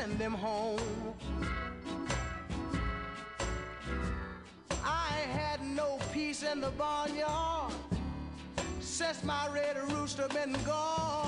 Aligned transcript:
send 0.00 0.18
him 0.18 0.32
home. 0.32 0.80
I 4.82 5.12
had 5.38 5.60
no 5.62 5.98
peace 6.10 6.42
in 6.42 6.62
the 6.62 6.70
barnyard 6.70 7.74
since 8.80 9.22
my 9.22 9.46
red 9.52 9.76
rooster 9.90 10.26
been 10.28 10.56
gone. 10.64 11.19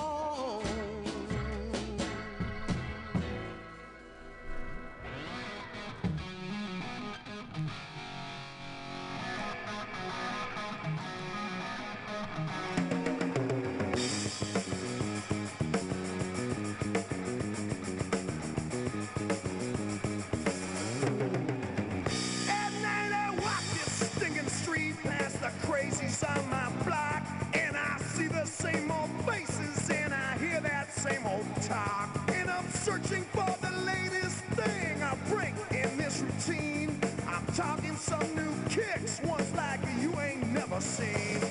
see. 40.82 41.41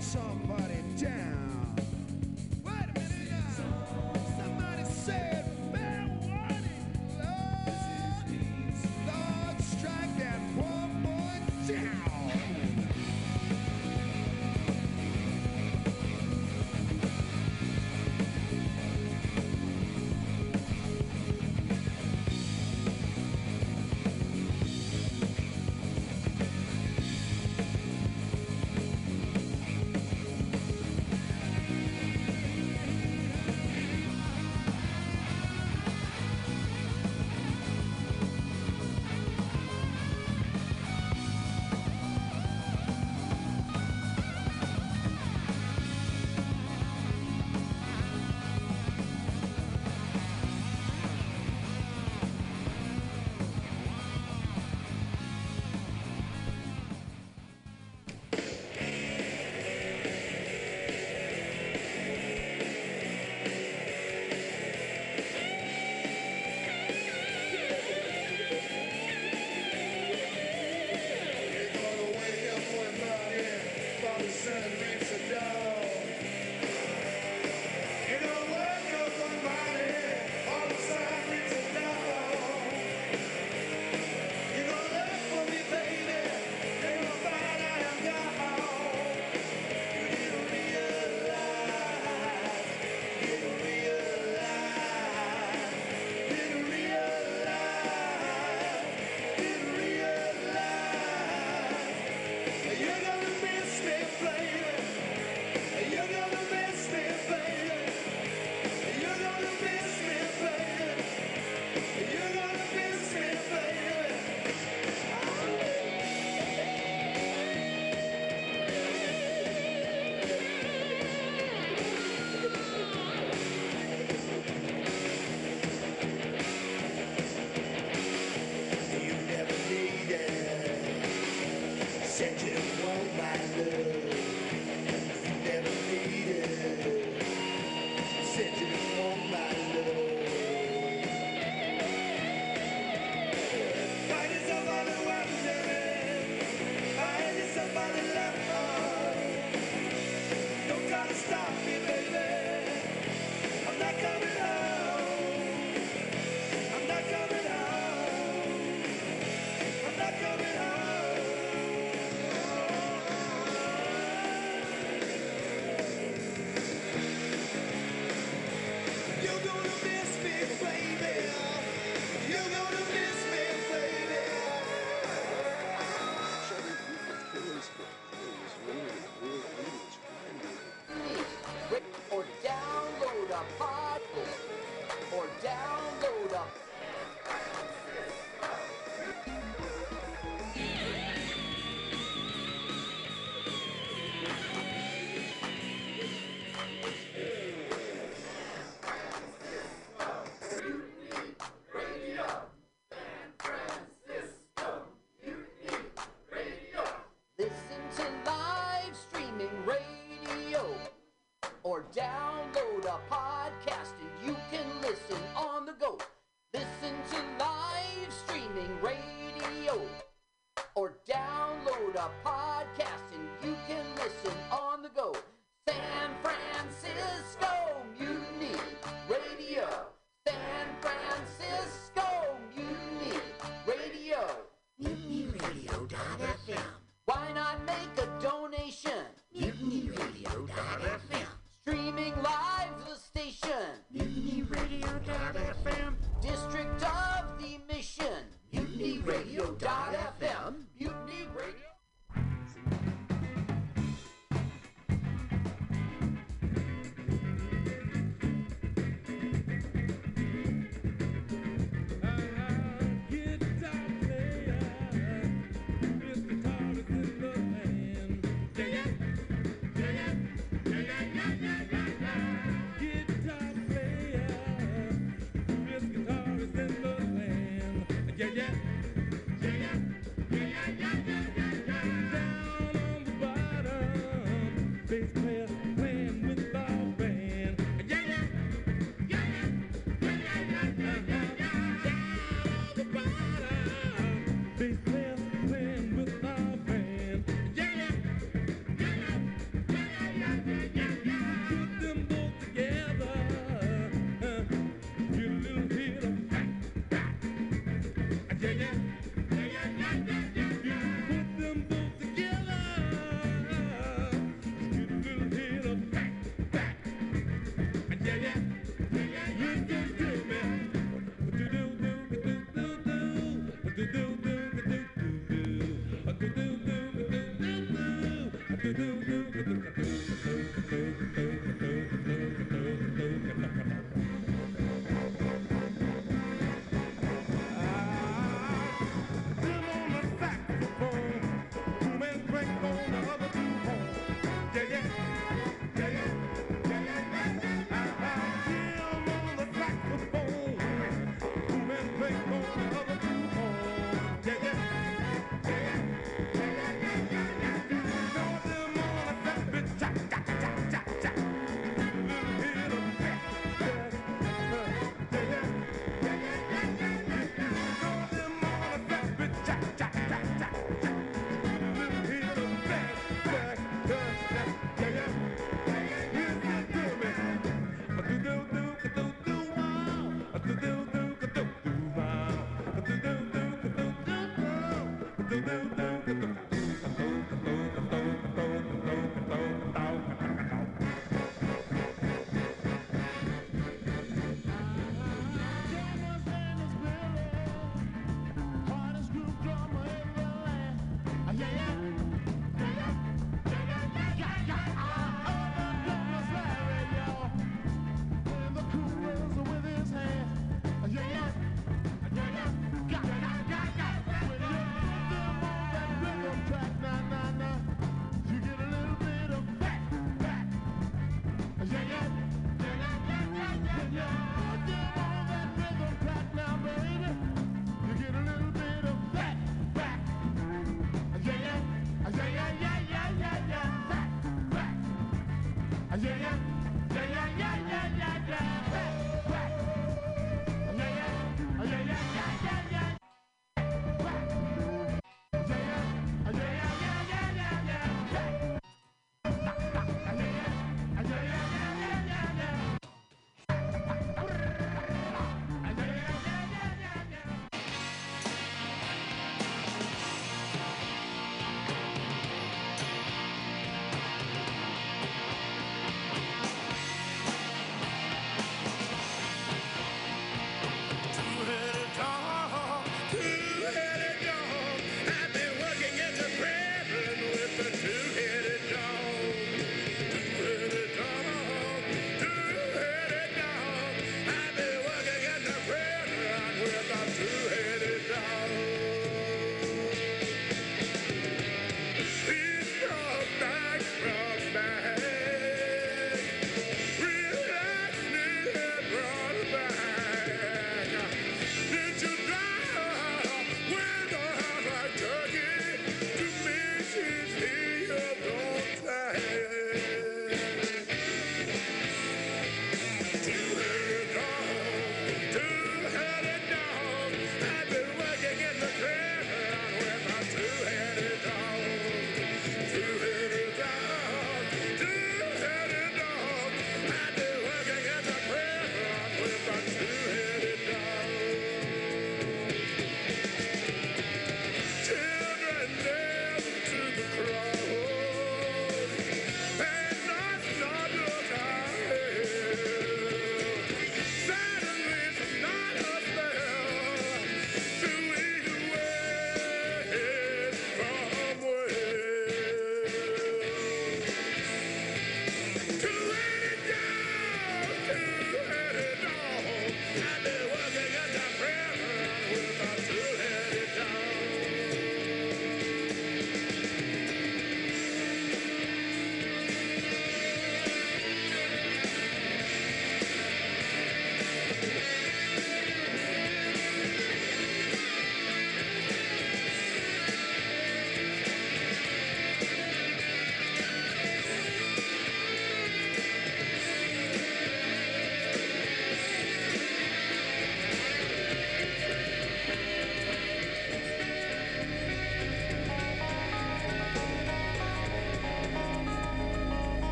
somebody 0.00 0.82
down. 0.98 1.59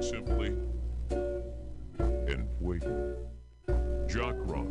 Simply 0.00 0.54
and 1.10 2.48
fuego. 2.58 3.16
Jock 4.08 4.36
rock. 4.46 4.66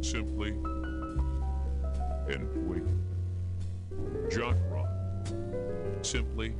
Simply 0.00 0.50
and 2.28 2.48
fuego. 2.52 2.92
Jock 4.30 4.56
rock. 4.70 4.88
Simply 6.02 6.54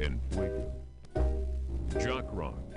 and 0.00 0.20
fuego. 0.30 0.72
Jock 1.98 2.26
rock. 2.32 2.69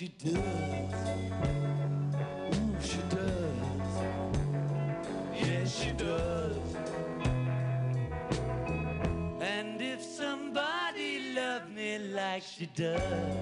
She 0.00 0.08
does. 0.24 0.34
Ooh, 2.54 2.76
she 2.80 3.00
does. 3.10 3.94
Yeah, 5.34 5.64
she 5.66 5.90
does. 5.90 6.76
And 9.42 9.82
if 9.82 10.02
somebody 10.02 11.34
loved 11.34 11.68
me 11.74 11.98
like 11.98 12.42
she 12.42 12.64
does. 12.74 13.39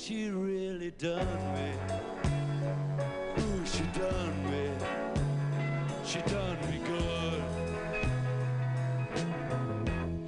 she 0.00 0.30
really 0.30 0.90
done 0.92 1.26
me. 1.54 1.72
Ooh, 3.38 3.66
she 3.66 3.84
done 3.98 4.50
me. 4.50 4.70
She 6.04 6.20
done 6.22 6.58
me 6.70 6.80
good. 6.90 7.42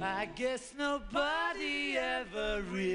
I 0.01 0.25
guess 0.35 0.73
nobody 0.77 1.97
ever 1.97 2.61
really. 2.71 2.92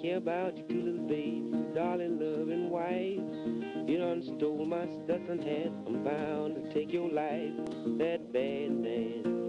Care 0.00 0.16
about 0.16 0.56
you 0.56 0.64
two 0.64 0.82
little 0.82 1.06
babes, 1.06 1.74
darling 1.74 2.18
loving 2.18 2.70
wife. 2.70 3.88
You 3.88 3.98
done 3.98 4.22
stole 4.22 4.64
my 4.64 4.86
Stetson 4.86 5.42
hat. 5.42 5.72
I'm 5.86 6.02
bound 6.02 6.54
to 6.54 6.72
take 6.72 6.92
your 6.92 7.10
life. 7.10 7.52
That 7.98 8.32
bad 8.32 8.70
man. 8.70 9.39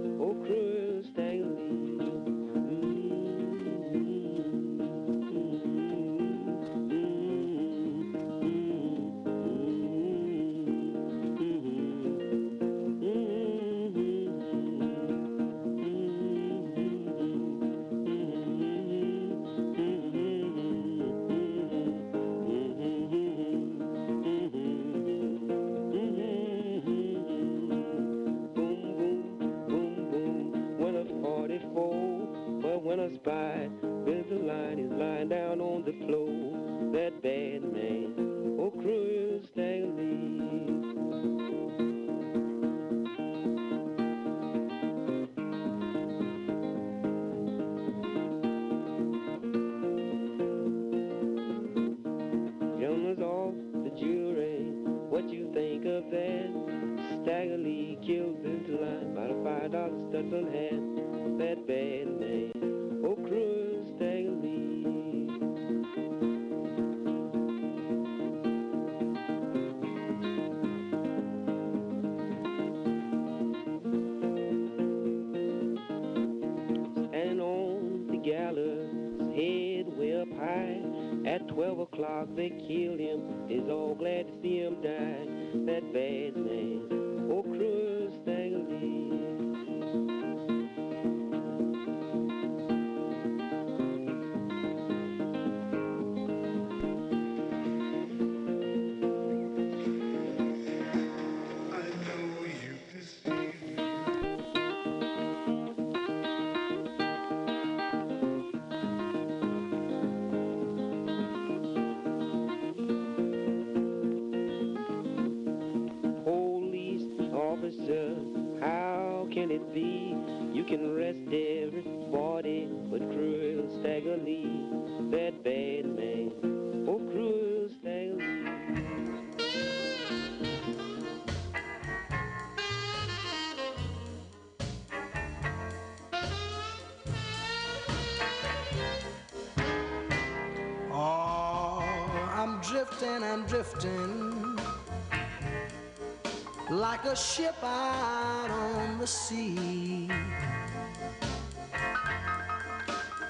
A 147.11 147.15
ship 147.15 147.55
out 147.61 148.49
on 148.49 148.97
the 148.97 149.05
sea. 149.05 150.07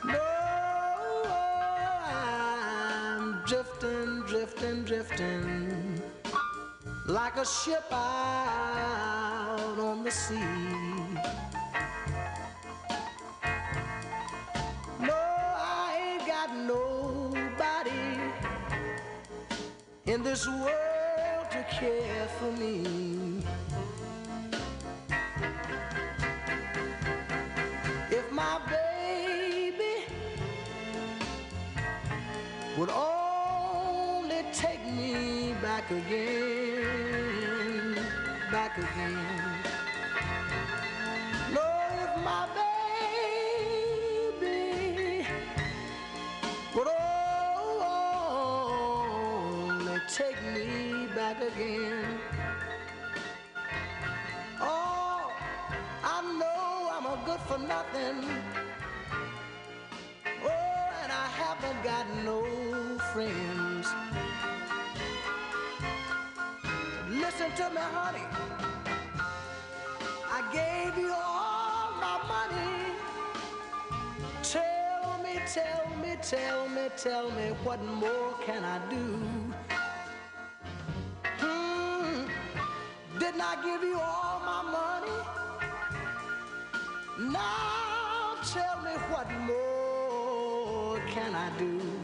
No, 0.05 1.23
I'm 2.05 3.43
drifting, 3.47 4.21
drifting, 4.27 4.83
drifting 4.83 5.99
like 7.07 7.37
a 7.37 7.45
ship 7.45 7.91
out 7.91 9.79
on 9.79 10.03
the 10.03 10.11
sea. 10.11 10.90
Back 38.61 38.77
again. 38.77 39.17
No, 41.51 41.65
if 42.03 42.13
my 42.23 42.43
baby 44.37 45.25
would 46.75 46.89
only 49.87 49.97
take 50.07 50.39
me 50.53 50.67
back 51.15 51.37
again. 51.41 52.05
Oh, 54.59 55.33
I 56.03 56.21
know 56.39 56.89
I'm 56.95 57.05
a 57.07 57.17
good 57.25 57.41
for 57.49 57.57
nothing. 57.57 58.17
Oh, 60.45 61.01
and 61.01 61.11
I 61.11 61.27
haven't 61.41 61.81
got 61.83 62.05
no 62.23 62.37
friends. 63.11 63.87
Listen 67.41 67.69
to 67.69 67.73
me, 67.73 67.81
honey. 67.81 68.25
I 70.29 70.41
gave 70.53 70.95
you 70.95 71.11
all 71.11 71.91
my 71.99 72.19
money. 72.27 72.93
Tell 74.43 75.17
me, 75.23 75.39
tell 75.51 75.87
me, 76.03 76.17
tell 76.21 76.69
me, 76.69 76.89
tell 76.97 77.31
me, 77.31 77.47
what 77.63 77.83
more 77.83 78.33
can 78.45 78.63
I 78.63 78.77
do? 78.89 79.05
Hmm, 81.39 82.27
didn't 83.17 83.41
I 83.41 83.55
give 83.63 83.81
you 83.89 83.99
all 83.99 84.39
my 84.45 84.61
money? 84.77 85.17
Now 87.31 88.35
tell 88.53 88.81
me 88.83 88.91
what 89.09 89.31
more 89.47 90.99
can 91.09 91.33
I 91.33 91.49
do? 91.57 92.00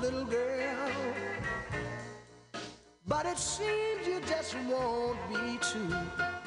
Little 0.00 0.24
girl. 0.24 0.90
But 3.06 3.26
it 3.26 3.38
seems 3.38 4.06
you 4.06 4.20
just 4.26 4.56
won't 4.68 5.18
be 5.28 5.58
true. 5.60 6.39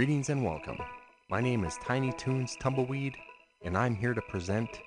Greetings 0.00 0.30
and 0.30 0.42
welcome. 0.42 0.78
My 1.28 1.42
name 1.42 1.62
is 1.62 1.76
Tiny 1.84 2.10
Toons 2.12 2.56
Tumbleweed, 2.56 3.18
and 3.60 3.76
I'm 3.76 3.94
here 3.94 4.14
to 4.14 4.22
present 4.22 4.80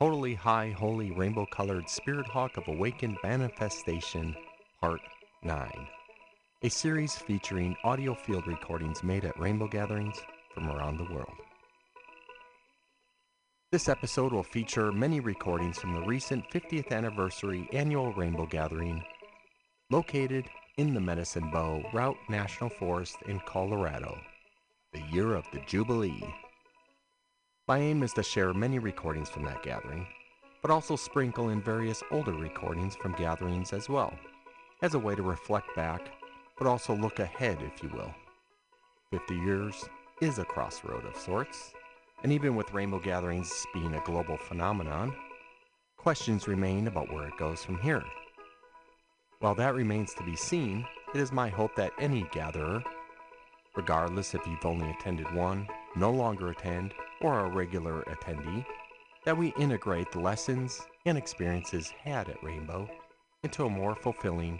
Totally 0.00 0.34
High 0.34 0.70
Holy 0.70 1.12
Rainbow 1.12 1.46
Colored 1.46 1.88
Spirit 1.88 2.26
Hawk 2.26 2.56
of 2.56 2.66
Awakened 2.66 3.16
Manifestation 3.22 4.34
Part 4.80 5.00
9, 5.44 5.70
a 6.64 6.68
series 6.68 7.14
featuring 7.14 7.76
audio 7.84 8.12
field 8.12 8.48
recordings 8.48 9.04
made 9.04 9.24
at 9.24 9.38
rainbow 9.38 9.68
gatherings 9.68 10.20
from 10.52 10.68
around 10.68 10.96
the 10.96 11.14
world. 11.14 11.36
This 13.70 13.88
episode 13.88 14.32
will 14.32 14.42
feature 14.42 14.90
many 14.90 15.20
recordings 15.20 15.78
from 15.78 15.94
the 15.94 16.02
recent 16.02 16.44
50th 16.50 16.90
anniversary 16.90 17.68
annual 17.72 18.12
rainbow 18.14 18.46
gathering 18.46 19.04
located 19.90 20.46
in 20.76 20.92
the 20.92 21.00
Medicine 21.00 21.52
Bow 21.52 21.84
Routt 21.92 22.16
National 22.28 22.68
Forest 22.68 23.18
in 23.26 23.38
Colorado, 23.46 24.18
the 24.96 25.14
year 25.14 25.34
of 25.34 25.44
the 25.52 25.60
Jubilee. 25.66 26.24
My 27.68 27.78
aim 27.78 28.02
is 28.02 28.14
to 28.14 28.22
share 28.22 28.54
many 28.54 28.78
recordings 28.78 29.28
from 29.28 29.42
that 29.44 29.62
gathering, 29.62 30.06
but 30.62 30.70
also 30.70 30.96
sprinkle 30.96 31.50
in 31.50 31.60
various 31.60 32.02
older 32.10 32.32
recordings 32.32 32.96
from 32.96 33.12
gatherings 33.12 33.74
as 33.74 33.90
well, 33.90 34.14
as 34.80 34.94
a 34.94 34.98
way 34.98 35.14
to 35.14 35.22
reflect 35.22 35.74
back, 35.76 36.08
but 36.56 36.66
also 36.66 36.94
look 36.94 37.18
ahead, 37.18 37.58
if 37.60 37.82
you 37.82 37.90
will. 37.90 38.14
50 39.10 39.34
years 39.34 39.84
is 40.22 40.38
a 40.38 40.44
crossroad 40.46 41.04
of 41.04 41.14
sorts, 41.14 41.74
and 42.22 42.32
even 42.32 42.56
with 42.56 42.72
rainbow 42.72 42.98
gatherings 42.98 43.66
being 43.74 43.94
a 43.94 44.04
global 44.04 44.38
phenomenon, 44.38 45.14
questions 45.98 46.48
remain 46.48 46.86
about 46.86 47.12
where 47.12 47.28
it 47.28 47.36
goes 47.36 47.62
from 47.62 47.78
here. 47.80 48.04
While 49.40 49.56
that 49.56 49.74
remains 49.74 50.14
to 50.14 50.22
be 50.22 50.36
seen, 50.36 50.86
it 51.14 51.20
is 51.20 51.32
my 51.32 51.50
hope 51.50 51.76
that 51.76 51.92
any 51.98 52.26
gatherer, 52.32 52.82
regardless 53.76 54.34
if 54.34 54.46
you've 54.46 54.64
only 54.64 54.90
attended 54.90 55.32
one, 55.34 55.68
no 55.94 56.10
longer 56.10 56.50
attend, 56.50 56.94
or 57.20 57.34
are 57.34 57.46
a 57.46 57.54
regular 57.54 58.02
attendee, 58.02 58.64
that 59.24 59.36
we 59.36 59.52
integrate 59.58 60.10
the 60.12 60.20
lessons 60.20 60.80
and 61.04 61.18
experiences 61.18 61.90
had 62.02 62.28
at 62.28 62.42
Rainbow 62.42 62.88
into 63.42 63.64
a 63.64 63.70
more 63.70 63.94
fulfilling, 63.94 64.58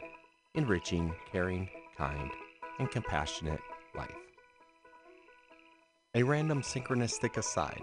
enriching, 0.55 1.15
caring, 1.31 1.69
kind, 1.97 2.31
and 2.79 2.91
compassionate 2.91 3.61
life. 3.95 4.15
A 6.15 6.23
random 6.23 6.63
synchronistic 6.63 7.37
aside. 7.37 7.83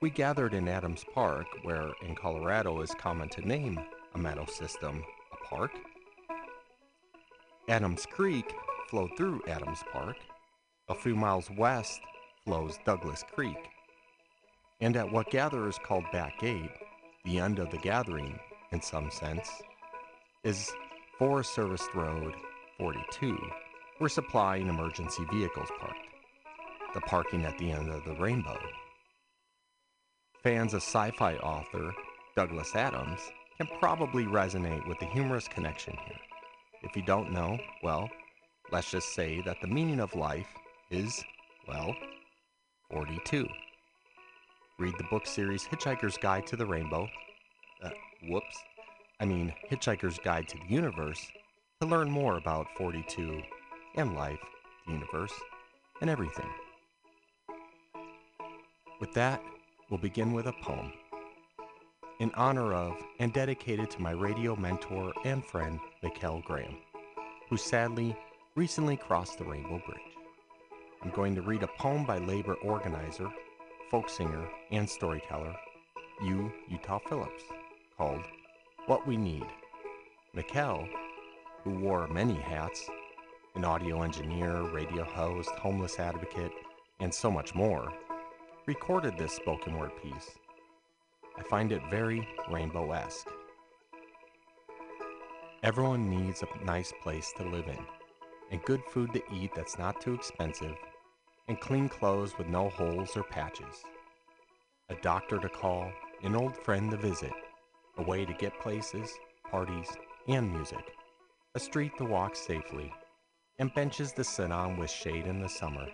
We 0.00 0.10
gathered 0.10 0.54
in 0.54 0.68
Adams 0.68 1.04
Park, 1.14 1.46
where 1.62 1.90
in 2.02 2.14
Colorado 2.14 2.80
is 2.82 2.94
common 2.98 3.28
to 3.30 3.46
name 3.46 3.80
a 4.14 4.18
meadow 4.18 4.46
system 4.46 5.02
a 5.32 5.46
park. 5.48 5.72
Adams 7.68 8.06
Creek 8.06 8.54
flowed 8.88 9.10
through 9.16 9.42
Adams 9.48 9.82
Park. 9.92 10.16
A 10.90 10.94
few 10.94 11.14
miles 11.14 11.50
west 11.50 12.00
flows 12.44 12.78
Douglas 12.86 13.22
Creek. 13.34 13.68
And 14.80 14.96
at 14.96 15.12
what 15.12 15.30
gatherers 15.30 15.78
called 15.84 16.04
Back 16.12 16.38
Gate, 16.40 16.70
the 17.26 17.38
end 17.38 17.58
of 17.58 17.70
the 17.70 17.76
gathering, 17.76 18.38
in 18.72 18.80
some 18.80 19.10
sense, 19.10 19.50
is 20.44 20.72
Forest 21.18 21.54
Service 21.54 21.86
Road 21.94 22.32
42, 22.78 23.36
where 23.98 24.08
supply 24.08 24.56
and 24.56 24.70
emergency 24.70 25.26
vehicles 25.30 25.68
parked. 25.78 25.98
The 26.94 27.00
parking 27.02 27.44
at 27.44 27.58
the 27.58 27.70
end 27.70 27.90
of 27.90 28.04
the 28.04 28.14
rainbow. 28.14 28.58
Fans 30.42 30.72
of 30.72 30.82
sci 30.82 31.10
fi 31.18 31.36
author 31.36 31.92
Douglas 32.34 32.74
Adams 32.74 33.20
can 33.58 33.68
probably 33.78 34.24
resonate 34.24 34.86
with 34.88 34.98
the 35.00 35.06
humorous 35.06 35.48
connection 35.48 35.98
here. 36.06 36.20
If 36.82 36.96
you 36.96 37.02
don't 37.02 37.32
know, 37.32 37.58
well, 37.82 38.08
let's 38.72 38.90
just 38.90 39.14
say 39.14 39.42
that 39.42 39.60
the 39.60 39.66
meaning 39.66 40.00
of 40.00 40.14
life 40.14 40.46
is, 40.90 41.24
well, 41.66 41.94
42. 42.90 43.46
Read 44.78 44.94
the 44.96 45.04
book 45.10 45.26
series 45.26 45.64
Hitchhiker's 45.64 46.16
Guide 46.16 46.46
to 46.46 46.56
the 46.56 46.66
Rainbow. 46.66 47.08
Uh, 47.82 47.90
whoops. 48.28 48.56
I 49.20 49.24
mean, 49.24 49.52
Hitchhiker's 49.70 50.18
Guide 50.18 50.48
to 50.48 50.56
the 50.56 50.72
Universe 50.74 51.20
to 51.80 51.86
learn 51.86 52.10
more 52.10 52.36
about 52.36 52.66
42 52.76 53.42
and 53.96 54.14
life, 54.14 54.40
the 54.86 54.92
universe, 54.92 55.32
and 56.00 56.08
everything. 56.08 56.48
With 59.00 59.12
that, 59.14 59.42
we'll 59.90 60.00
begin 60.00 60.32
with 60.32 60.46
a 60.46 60.54
poem. 60.62 60.92
In 62.20 62.32
honor 62.34 62.72
of 62.72 62.96
and 63.20 63.32
dedicated 63.32 63.90
to 63.90 64.02
my 64.02 64.10
radio 64.10 64.56
mentor 64.56 65.12
and 65.24 65.44
friend, 65.44 65.78
Mikkel 66.02 66.44
Graham, 66.44 66.78
who 67.48 67.56
sadly 67.56 68.16
recently 68.56 68.96
crossed 68.96 69.38
the 69.38 69.44
Rainbow 69.44 69.80
Bridge. 69.86 70.17
I'm 71.02 71.10
going 71.10 71.34
to 71.36 71.42
read 71.42 71.62
a 71.62 71.68
poem 71.68 72.04
by 72.04 72.18
labor 72.18 72.54
organizer, 72.54 73.30
folk 73.90 74.08
singer, 74.08 74.48
and 74.72 74.88
storyteller, 74.88 75.54
U. 76.22 76.52
Utah 76.68 76.98
Phillips, 77.08 77.44
called 77.96 78.24
What 78.86 79.06
We 79.06 79.16
Need. 79.16 79.46
Mikkel, 80.36 80.88
who 81.62 81.70
wore 81.70 82.08
many 82.08 82.34
hats, 82.34 82.90
an 83.54 83.64
audio 83.64 84.02
engineer, 84.02 84.62
radio 84.62 85.04
host, 85.04 85.50
homeless 85.50 85.98
advocate, 85.98 86.52
and 87.00 87.14
so 87.14 87.30
much 87.30 87.54
more, 87.54 87.92
recorded 88.66 89.16
this 89.16 89.32
spoken 89.32 89.78
word 89.78 89.92
piece. 90.02 90.30
I 91.38 91.42
find 91.44 91.70
it 91.70 91.80
very 91.90 92.28
rainbow 92.50 92.90
esque. 92.90 93.28
Everyone 95.62 96.10
needs 96.10 96.42
a 96.42 96.64
nice 96.64 96.92
place 97.02 97.32
to 97.36 97.44
live 97.44 97.68
in, 97.68 97.78
and 98.50 98.62
good 98.64 98.82
food 98.90 99.12
to 99.12 99.22
eat 99.32 99.52
that's 99.54 99.78
not 99.78 100.00
too 100.00 100.14
expensive, 100.14 100.74
and 101.48 101.58
clean 101.60 101.88
clothes 101.88 102.36
with 102.38 102.46
no 102.46 102.68
holes 102.68 103.16
or 103.16 103.22
patches. 103.22 103.82
A 104.90 104.94
doctor 104.96 105.38
to 105.38 105.48
call, 105.48 105.90
an 106.22 106.36
old 106.36 106.56
friend 106.56 106.90
to 106.90 106.96
visit, 106.96 107.32
a 107.96 108.02
way 108.02 108.24
to 108.24 108.32
get 108.34 108.60
places, 108.60 109.10
parties, 109.50 109.88
and 110.28 110.52
music, 110.52 110.92
a 111.54 111.60
street 111.60 111.92
to 111.98 112.04
walk 112.04 112.36
safely, 112.36 112.92
and 113.58 113.74
benches 113.74 114.12
to 114.12 114.24
sit 114.24 114.52
on 114.52 114.76
with 114.76 114.90
shade 114.90 115.26
in 115.26 115.40
the 115.40 115.48
summer, 115.48 115.86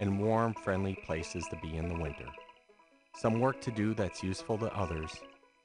and 0.00 0.20
warm, 0.20 0.54
friendly 0.54 0.94
places 1.06 1.46
to 1.48 1.56
be 1.56 1.76
in 1.76 1.88
the 1.88 1.98
winter. 1.98 2.26
Some 3.16 3.40
work 3.40 3.60
to 3.62 3.70
do 3.70 3.94
that's 3.94 4.22
useful 4.22 4.58
to 4.58 4.74
others 4.76 5.12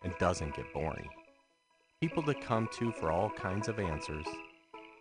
and 0.03 0.13
doesn't 0.19 0.55
get 0.55 0.73
boring. 0.73 1.07
People 2.01 2.23
to 2.23 2.33
come 2.33 2.67
to 2.73 2.91
for 2.91 3.11
all 3.11 3.29
kinds 3.29 3.67
of 3.67 3.79
answers, 3.79 4.25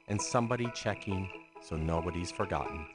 and 0.08 0.20
somebody 0.20 0.70
checking 0.74 1.28
so 1.60 1.76
nobody's 1.76 2.30
forgotten. 2.30 2.86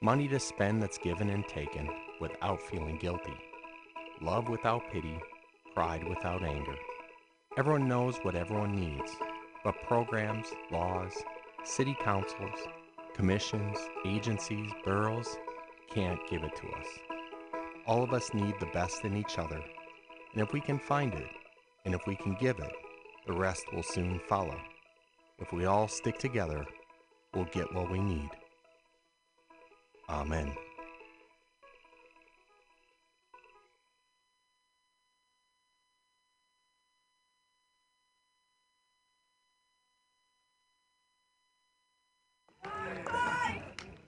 Money 0.00 0.28
to 0.28 0.38
spend 0.38 0.80
that's 0.80 0.96
given 0.96 1.28
and 1.28 1.44
taken 1.48 1.90
without 2.20 2.62
feeling 2.62 2.96
guilty. 2.98 3.34
Love 4.20 4.48
without 4.48 4.80
pity, 4.92 5.18
pride 5.74 6.04
without 6.08 6.44
anger. 6.44 6.76
Everyone 7.56 7.88
knows 7.88 8.16
what 8.18 8.36
everyone 8.36 8.76
needs, 8.76 9.10
but 9.64 9.74
programs, 9.88 10.46
laws, 10.70 11.12
city 11.64 11.96
councils, 12.00 12.60
commissions, 13.12 13.76
agencies, 14.06 14.70
boroughs 14.84 15.36
can't 15.92 16.20
give 16.30 16.44
it 16.44 16.54
to 16.54 16.68
us. 16.68 16.86
All 17.84 18.04
of 18.04 18.12
us 18.12 18.32
need 18.32 18.54
the 18.60 18.66
best 18.66 19.04
in 19.04 19.16
each 19.16 19.36
other, 19.36 19.60
and 20.32 20.40
if 20.40 20.52
we 20.52 20.60
can 20.60 20.78
find 20.78 21.12
it, 21.12 21.26
and 21.84 21.92
if 21.92 22.06
we 22.06 22.14
can 22.14 22.36
give 22.38 22.60
it, 22.60 22.72
the 23.26 23.32
rest 23.32 23.64
will 23.72 23.82
soon 23.82 24.20
follow. 24.28 24.60
If 25.40 25.52
we 25.52 25.64
all 25.64 25.88
stick 25.88 26.18
together, 26.18 26.64
we'll 27.34 27.46
get 27.46 27.74
what 27.74 27.90
we 27.90 27.98
need. 27.98 28.30
Amen. 30.08 30.54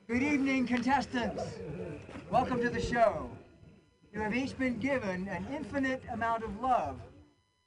Good 0.08 0.22
evening, 0.22 0.66
contestants. 0.66 1.42
Welcome 2.30 2.62
to 2.62 2.70
the 2.70 2.80
show. 2.80 3.30
You 4.14 4.20
have 4.20 4.34
each 4.34 4.56
been 4.58 4.78
given 4.78 5.28
an 5.28 5.46
infinite 5.54 6.02
amount 6.10 6.44
of 6.44 6.60
love 6.62 6.98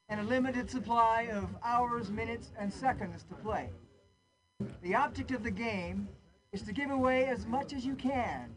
and 0.09 0.19
a 0.19 0.23
limited 0.23 0.71
supply 0.71 1.29
of 1.31 1.49
hours, 1.63 2.09
minutes, 2.09 2.51
and 2.59 2.73
seconds 2.73 3.23
to 3.29 3.35
play. 3.35 3.69
The 4.81 4.95
object 4.95 5.29
of 5.31 5.43
the 5.43 5.51
game 5.51 6.07
is 6.53 6.61
to 6.61 6.71
give 6.71 6.91
away 6.91 7.25
as 7.25 7.45
much 7.47 7.73
as 7.73 7.85
you 7.85 7.95
can 7.95 8.55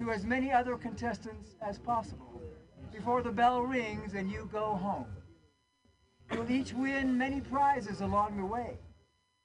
to 0.00 0.12
as 0.12 0.24
many 0.24 0.52
other 0.52 0.76
contestants 0.76 1.56
as 1.60 1.78
possible 1.78 2.40
before 2.92 3.22
the 3.22 3.32
bell 3.32 3.62
rings 3.62 4.14
and 4.14 4.30
you 4.30 4.48
go 4.52 4.74
home. 4.74 5.06
You'll 6.30 6.50
each 6.50 6.74
win 6.74 7.16
many 7.16 7.40
prizes 7.40 8.02
along 8.02 8.36
the 8.36 8.44
way, 8.44 8.78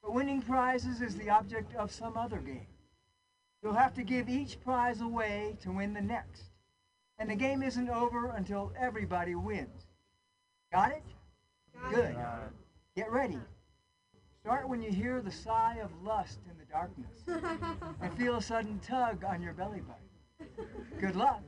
but 0.01 0.13
winning 0.13 0.41
prizes 0.41 1.01
is 1.01 1.15
the 1.15 1.29
object 1.29 1.73
of 1.75 1.91
some 1.91 2.17
other 2.17 2.39
game. 2.39 2.67
You'll 3.63 3.73
have 3.73 3.93
to 3.93 4.03
give 4.03 4.27
each 4.27 4.59
prize 4.59 4.99
away 4.99 5.55
to 5.61 5.71
win 5.71 5.93
the 5.93 6.01
next. 6.01 6.43
And 7.17 7.29
the 7.29 7.35
game 7.35 7.63
isn't 7.63 7.89
over 7.89 8.31
until 8.31 8.73
everybody 8.77 9.35
wins. 9.35 9.87
Got 10.73 10.91
it? 10.91 11.03
Good. 11.93 12.17
Get 12.95 13.09
ready. 13.11 13.39
Start 14.43 14.67
when 14.67 14.81
you 14.81 14.91
hear 14.91 15.21
the 15.21 15.31
sigh 15.31 15.77
of 15.81 15.89
lust 16.03 16.39
in 16.51 16.57
the 16.57 16.65
darkness 16.65 17.23
and 18.01 18.13
feel 18.17 18.35
a 18.35 18.41
sudden 18.41 18.77
tug 18.79 19.23
on 19.23 19.41
your 19.41 19.53
belly 19.53 19.79
button. 19.79 20.57
Good 20.99 21.15
luck. 21.15 21.41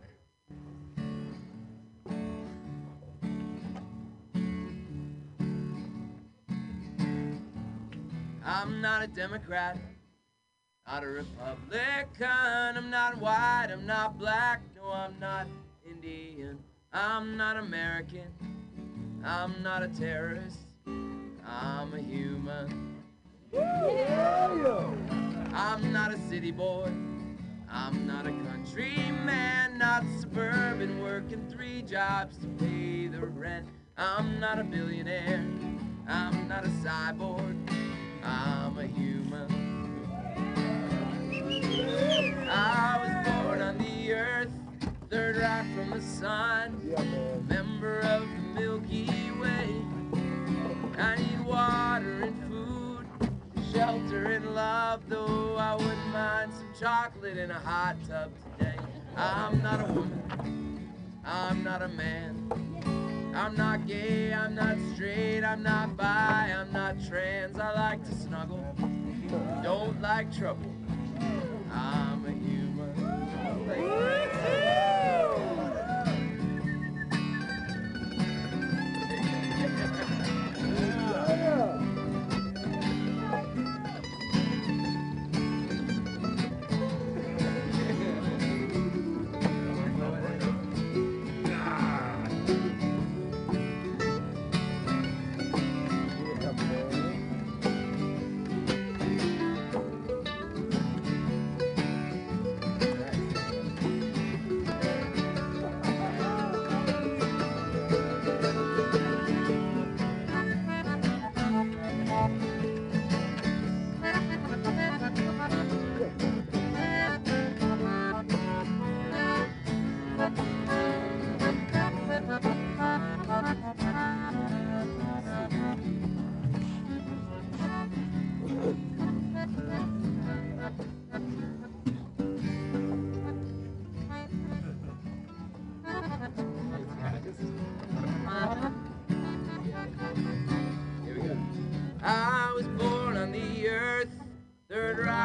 I'm 8.46 8.80
not 8.80 9.04
a 9.04 9.08
Democrat, 9.08 9.78
not 10.88 11.04
a 11.04 11.08
Republican. 11.08 12.78
I'm 12.78 12.90
not 12.90 13.18
white, 13.18 13.68
I'm 13.74 13.86
not 13.86 14.18
black, 14.18 14.62
no, 14.74 14.90
I'm 14.90 15.20
not 15.20 15.48
Indian. 15.86 16.58
I'm 16.94 17.36
not 17.36 17.58
American, 17.58 18.32
I'm 19.26 19.62
not 19.62 19.84
a 19.84 19.90
terrorist, 19.90 20.65
I'm 21.48 21.94
a 21.94 22.00
human. 22.00 23.04
I'm 25.54 25.94
not 25.94 26.14
a 26.14 26.18
city 26.30 26.52
boy, 26.52 26.92
I'm 27.70 28.06
not 28.06 28.28
a 28.28 28.32
country 28.32 28.96
man, 29.24 29.78
not 29.78 30.04
suburban, 30.20 31.02
working 31.02 31.48
three 31.50 31.82
jobs 31.82 32.38
to 32.40 32.48
pay 32.48 33.08
the 33.08 33.26
rent. 33.26 33.68
I'm 33.98 34.40
not 34.40 34.60
a 34.60 34.64
billionaire, 34.64 35.46
I'm 36.08 36.48
not 36.48 36.66
a 36.66 36.70
cyborg, 36.70 37.56
I'm 38.24 38.78
a 38.78 38.86
human. 38.86 39.48
I 42.50 43.00
was 43.00 43.28
born 43.28 43.62
on 43.62 43.78
the 43.78 44.14
earth, 44.14 44.52
third 45.10 45.38
rock 45.38 45.66
from 45.76 45.92
the 45.92 46.02
sun, 46.02 47.46
member 47.48 48.00
of 48.00 48.22
the 48.22 48.60
Milky 48.60 49.32
Way. 49.40 49.85
I 50.98 51.16
need 51.16 51.46
water 51.46 52.24
and 52.24 52.40
food, 52.50 53.06
shelter 53.74 54.26
and 54.26 54.56
love, 54.56 55.02
though 55.10 55.56
I 55.58 55.76
wouldn't 55.76 56.08
mind 56.14 56.54
some 56.54 56.74
chocolate 56.80 57.38
in 57.38 57.52
a 57.52 57.60
hot 57.60 57.98
tub 58.08 58.32
today. 58.58 58.78
I'm 59.18 59.62
not 59.62 59.82
a 59.82 59.92
woman, 59.92 60.92
I'm 61.26 61.64
not 61.64 61.82
a 61.82 61.88
man. 61.90 62.42
I'm 63.36 63.58
not 63.58 63.86
gay, 63.86 64.34
I'm 64.34 64.56
not 64.56 64.78
straight, 64.94 65.44
I'm 65.44 65.62
not 65.62 65.98
bi, 65.98 66.56
I'm 66.58 66.72
not 66.72 66.96
trans. 67.06 67.60
I 67.60 67.74
like 67.74 68.06
to 68.06 68.16
snuggle, 68.16 68.64
don't 69.62 70.02
like 70.02 70.34
trouble. 70.34 70.72
I'm 71.72 72.26
a 72.26 72.32
human. 72.32 72.56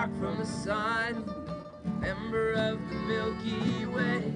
The 0.08 0.46
sun, 0.46 1.26
member 2.00 2.54
of 2.54 2.78
the 2.88 2.94
Milky 3.00 3.84
Way. 3.84 4.32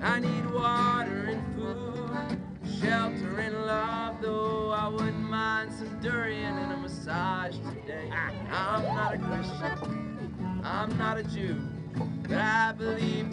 I 0.00 0.20
need 0.20 0.50
water 0.50 1.28
and 1.28 1.54
food, 1.54 2.40
shelter 2.80 3.40
and 3.40 3.66
love, 3.66 4.22
though 4.22 4.70
I 4.70 4.88
wouldn't 4.88 5.18
mind 5.18 5.70
some 5.74 6.00
durian 6.00 6.56
and 6.56 6.72
a 6.72 6.76
massage 6.78 7.56
today. 7.58 8.10
I'm 8.10 8.84
not 8.84 9.14
a 9.14 9.18
Christian, 9.18 10.62
I'm 10.64 10.96
not 10.96 11.18
a 11.18 11.24
Jew, 11.24 11.60
but 12.22 12.38
I 12.38 12.72
believe 12.72 13.27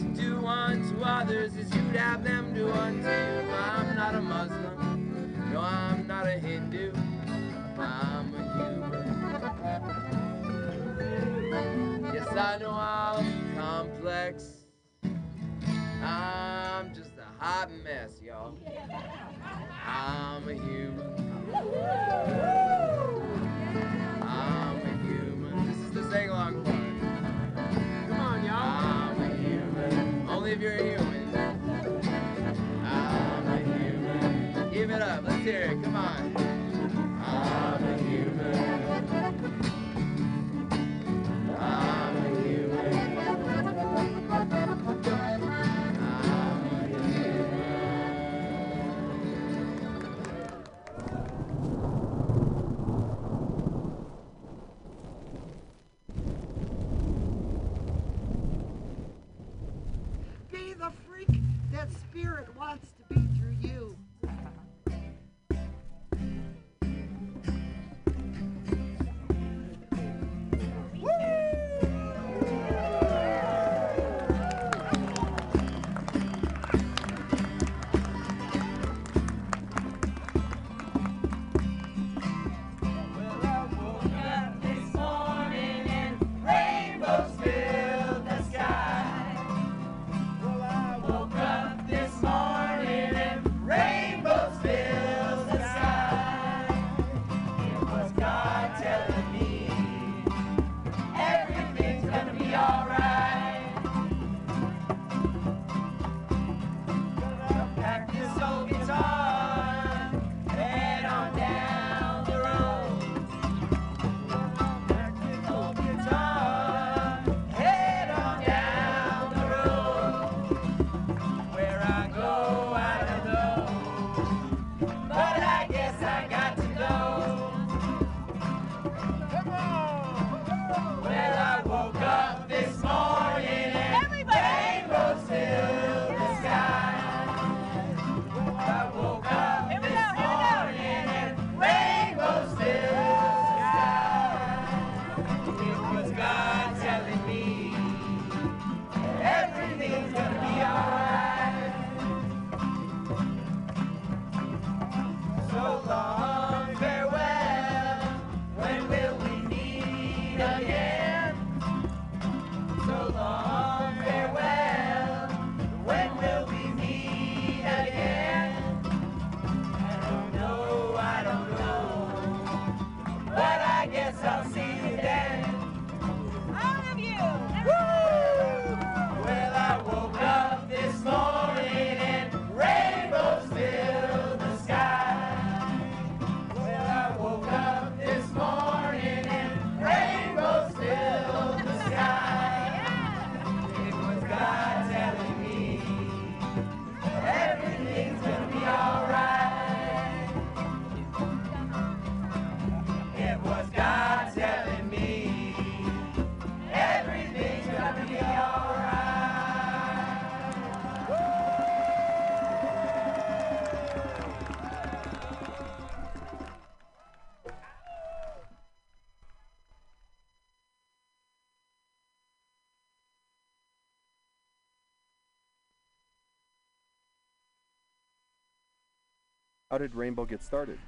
How 229.76 229.80
did 229.80 229.94
Rainbow 229.94 230.24
get 230.24 230.42
started? 230.42 230.80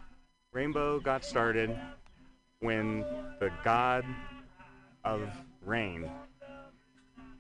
Rainbow 0.53 1.01
got 1.01 1.25
started 1.25 1.77
when 2.61 3.01
the 3.37 3.51
god 3.61 4.05
of 5.03 5.29
rain 5.61 6.09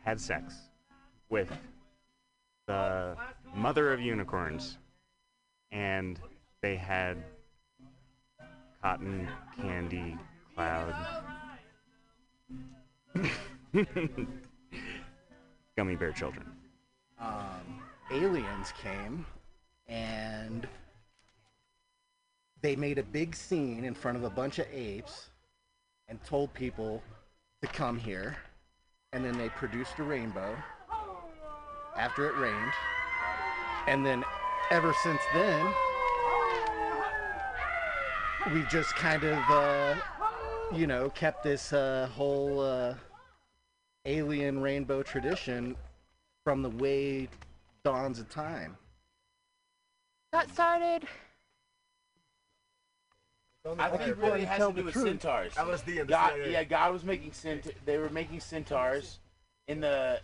had 0.03 0.19
sex 0.19 0.55
with 1.29 1.49
the 2.65 3.15
mother 3.55 3.93
of 3.93 4.01
unicorns, 4.01 4.77
and 5.71 6.19
they 6.59 6.75
had 6.75 7.15
cotton 8.81 9.25
candy 9.55 10.17
cloud 10.53 10.93
gummy 15.77 15.95
bear 15.95 16.11
children. 16.11 16.45
um, 17.21 17.81
aliens 18.11 18.73
came 18.83 19.25
and 19.87 20.67
they 22.61 22.75
made 22.75 22.97
a 22.97 23.03
big 23.03 23.35
scene 23.35 23.83
in 23.83 23.93
front 23.93 24.17
of 24.17 24.23
a 24.23 24.29
bunch 24.29 24.59
of 24.59 24.65
apes 24.71 25.29
and 26.07 26.23
told 26.23 26.53
people 26.53 27.01
to 27.61 27.67
come 27.67 27.97
here 27.97 28.37
and 29.13 29.23
then 29.23 29.37
they 29.37 29.49
produced 29.49 29.97
a 29.99 30.03
rainbow 30.03 30.55
after 31.97 32.27
it 32.27 32.37
rained 32.37 32.71
and 33.87 34.05
then 34.05 34.23
ever 34.71 34.93
since 35.01 35.21
then 35.33 35.73
we've 38.53 38.69
just 38.69 38.95
kind 38.95 39.23
of 39.23 39.37
uh, 39.49 39.95
you 40.73 40.87
know 40.87 41.09
kept 41.09 41.43
this 41.43 41.73
uh, 41.73 42.09
whole 42.13 42.59
uh, 42.59 42.93
alien 44.05 44.61
rainbow 44.61 45.03
tradition 45.03 45.75
from 46.43 46.61
the 46.61 46.69
way 46.69 47.27
dawns 47.83 48.19
of 48.19 48.29
time. 48.29 48.77
Got 50.31 50.49
started. 50.49 51.03
I 53.79 53.89
think 53.89 54.01
it 54.09 54.17
really 54.17 54.45
has 54.45 54.67
to 54.67 54.73
do 54.73 54.83
with 54.83 54.93
centaurs. 54.93 55.53
LSD 55.53 55.99
and 56.01 56.09
God, 56.09 56.33
CIA. 56.33 56.51
yeah, 56.51 56.63
God 56.63 56.93
was 56.93 57.03
making 57.03 57.33
cent. 57.33 57.67
They 57.85 57.97
were 57.97 58.09
making 58.09 58.39
centaurs 58.39 59.19
in 59.67 59.81
the 59.81 60.21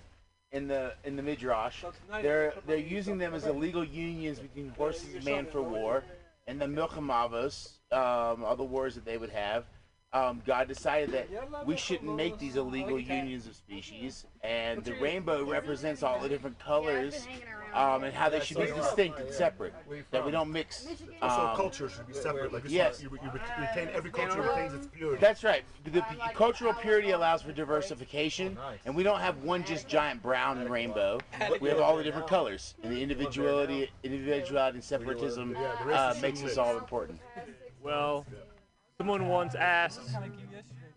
in 0.52 0.68
the 0.68 0.94
in 1.04 1.16
the 1.16 1.24
midrash. 1.24 1.84
They're 2.22 2.54
they're 2.66 2.78
using 2.78 3.18
them 3.18 3.34
as 3.34 3.46
illegal 3.46 3.84
unions 3.84 4.40
between 4.40 4.70
horses 4.70 5.16
and 5.16 5.26
man 5.26 5.46
for 5.46 5.62
war, 5.62 6.04
and 6.48 6.62
the 6.62 6.66
milchamavos, 6.66 7.72
um, 7.92 8.44
all 8.44 8.56
the 8.56 8.64
wars 8.64 8.96
that 8.96 9.06
they 9.06 9.18
would 9.18 9.32
have. 9.32 9.66
Um, 10.14 10.44
God 10.46 10.68
decided 10.68 11.12
that 11.12 11.66
we 11.66 11.76
shouldn't 11.76 12.16
make 12.16 12.38
these 12.38 12.56
illegal 12.56 13.00
unions 13.00 13.48
of 13.48 13.56
species, 13.56 14.26
and 14.44 14.84
the 14.84 14.94
rainbow 14.96 15.44
represents 15.44 16.04
all 16.04 16.20
the 16.20 16.30
different 16.30 16.60
colors 16.60 17.28
um, 17.74 18.04
and 18.04 18.14
how 18.14 18.30
they 18.30 18.40
should 18.40 18.58
be 18.58 18.68
distinct 18.68 19.20
and 19.20 19.32
separate. 19.32 19.74
That 20.12 20.24
we 20.24 20.32
don't 20.32 20.52
mix. 20.52 20.84
So 21.20 21.28
um, 21.28 21.56
culture 21.56 21.90
should 21.90 22.08
be 22.08 22.14
separate. 22.14 22.54
Like 22.54 22.66
it's 22.66 22.74
yes. 22.74 23.02
you, 23.02 23.10
you 23.12 23.32
retain 23.60 23.90
every 23.92 24.12
culture 24.12 24.42
retains 24.42 24.76
its 24.76 24.88
purity. 24.88 25.20
That's 25.20 25.44
right. 25.44 25.64
The 25.84 26.06
cultural 26.36 26.74
purity 26.74 27.12
allows 27.12 27.42
for 27.42 27.52
diversification, 27.52 28.56
and 28.86 28.96
we 28.96 29.02
don't 29.02 29.20
have 29.20 29.38
one 29.40 29.64
just 29.64 29.88
giant 29.88 30.22
brown 30.22 30.70
rainbow. 30.70 31.20
We 31.60 31.70
have 31.70 31.80
all 31.80 31.98
the 31.98 32.04
different 32.04 32.28
colors, 32.28 32.76
and 32.84 32.94
the 32.94 33.02
individuality, 33.02 33.90
individuality, 34.04 34.78
and 34.78 34.84
separatism 34.84 35.58
uh, 35.92 36.14
makes 36.22 36.44
us 36.44 36.58
all 36.58 36.78
important. 36.78 37.20
Well, 37.82 38.26
someone 39.04 39.28
once 39.28 39.54
asked, 39.54 40.16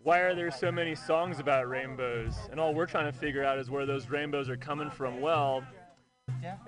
why 0.03 0.19
are 0.19 0.33
there 0.33 0.49
so 0.49 0.71
many 0.71 0.95
songs 0.95 1.39
about 1.39 1.67
rainbows? 1.67 2.35
And 2.49 2.57
all 2.57 2.73
we're 2.73 2.85
trying 2.85 3.11
to 3.11 3.11
figure 3.11 3.43
out 3.43 3.59
is 3.59 3.69
where 3.69 3.85
those 3.85 4.07
rainbows 4.07 4.47
are 4.47 4.55
coming 4.55 4.89
from. 4.89 5.19
Well, 5.19 5.61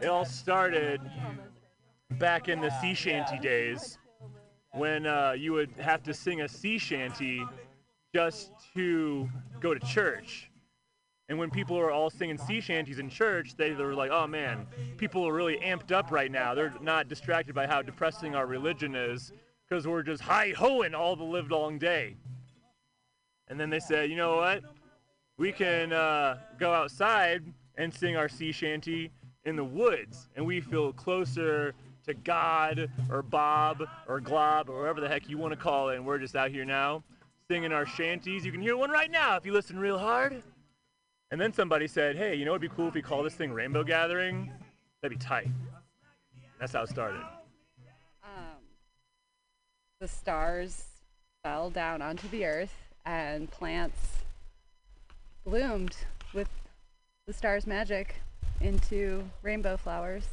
it 0.01 0.07
all 0.07 0.25
started 0.25 0.99
back 2.19 2.49
in 2.49 2.59
the 2.59 2.69
sea 2.81 2.93
shanty 2.93 3.39
days 3.39 3.97
when 4.73 5.05
uh, 5.05 5.31
you 5.31 5.53
would 5.53 5.69
have 5.79 6.03
to 6.03 6.13
sing 6.13 6.41
a 6.41 6.49
sea 6.49 6.77
shanty 6.77 7.41
just 8.13 8.51
to 8.75 9.29
go 9.61 9.73
to 9.73 9.79
church. 9.79 10.51
And 11.29 11.39
when 11.39 11.49
people 11.49 11.79
are 11.79 11.89
all 11.89 12.09
singing 12.09 12.37
sea 12.37 12.59
shanties 12.59 12.99
in 12.99 13.09
church, 13.09 13.55
they 13.55 13.71
were 13.71 13.95
like, 13.95 14.11
oh 14.11 14.27
man, 14.27 14.67
people 14.97 15.25
are 15.25 15.33
really 15.33 15.57
amped 15.59 15.93
up 15.93 16.11
right 16.11 16.29
now. 16.29 16.53
They're 16.53 16.73
not 16.81 17.07
distracted 17.07 17.55
by 17.55 17.65
how 17.65 17.81
depressing 17.81 18.35
our 18.35 18.45
religion 18.45 18.93
is 18.93 19.31
because 19.69 19.85
we're 19.85 20.03
just 20.03 20.21
high 20.21 20.51
hoing 20.57 20.95
all 20.95 21.15
the 21.15 21.23
live 21.23 21.51
long 21.51 21.77
day. 21.77 22.15
And 23.47 23.59
then 23.59 23.69
they 23.69 23.79
said, 23.79 24.09
you 24.09 24.15
know 24.15 24.37
what? 24.37 24.63
We 25.37 25.51
can 25.51 25.93
uh, 25.93 26.39
go 26.59 26.73
outside 26.73 27.43
and 27.77 27.93
sing 27.93 28.17
our 28.17 28.27
sea 28.27 28.51
shanty 28.51 29.11
in 29.45 29.55
the 29.55 29.63
woods, 29.63 30.27
and 30.35 30.45
we 30.45 30.59
feel 30.59 30.91
closer 30.93 31.73
to 32.05 32.13
God 32.13 32.89
or 33.09 33.21
Bob 33.21 33.83
or 34.07 34.19
Glob 34.19 34.69
or 34.69 34.81
whatever 34.81 35.01
the 35.01 35.07
heck 35.07 35.29
you 35.29 35.37
want 35.37 35.53
to 35.53 35.57
call 35.57 35.89
it. 35.89 35.95
And 35.95 36.05
we're 36.05 36.17
just 36.17 36.35
out 36.35 36.51
here 36.51 36.65
now 36.65 37.03
singing 37.49 37.71
our 37.71 37.85
shanties. 37.85 38.45
You 38.45 38.51
can 38.51 38.61
hear 38.61 38.75
one 38.75 38.91
right 38.91 39.09
now 39.09 39.37
if 39.37 39.45
you 39.45 39.53
listen 39.53 39.79
real 39.79 39.97
hard. 39.97 40.43
And 41.31 41.39
then 41.39 41.53
somebody 41.53 41.87
said, 41.87 42.15
hey, 42.15 42.35
you 42.35 42.43
know 42.43 42.51
what'd 42.51 42.61
be 42.61 42.75
cool 42.75 42.87
if 42.87 42.95
we 42.95 43.01
call 43.01 43.23
this 43.23 43.35
thing 43.35 43.51
Rainbow 43.51 43.83
Gathering? 43.83 44.51
That'd 45.01 45.17
be 45.17 45.23
tight. 45.23 45.47
That's 46.59 46.73
how 46.73 46.83
it 46.83 46.89
started. 46.89 47.21
The 49.99 50.07
stars 50.07 50.85
fell 51.43 51.69
down 51.69 52.01
onto 52.01 52.29
the 52.29 52.45
earth 52.45 52.73
and 53.05 53.51
plants 53.51 54.19
bloomed 55.43 55.93
with 56.33 56.47
the 57.25 57.33
stars' 57.33 57.67
magic 57.67 58.15
into 58.61 59.29
rainbow 59.41 59.75
flowers. 59.75 60.23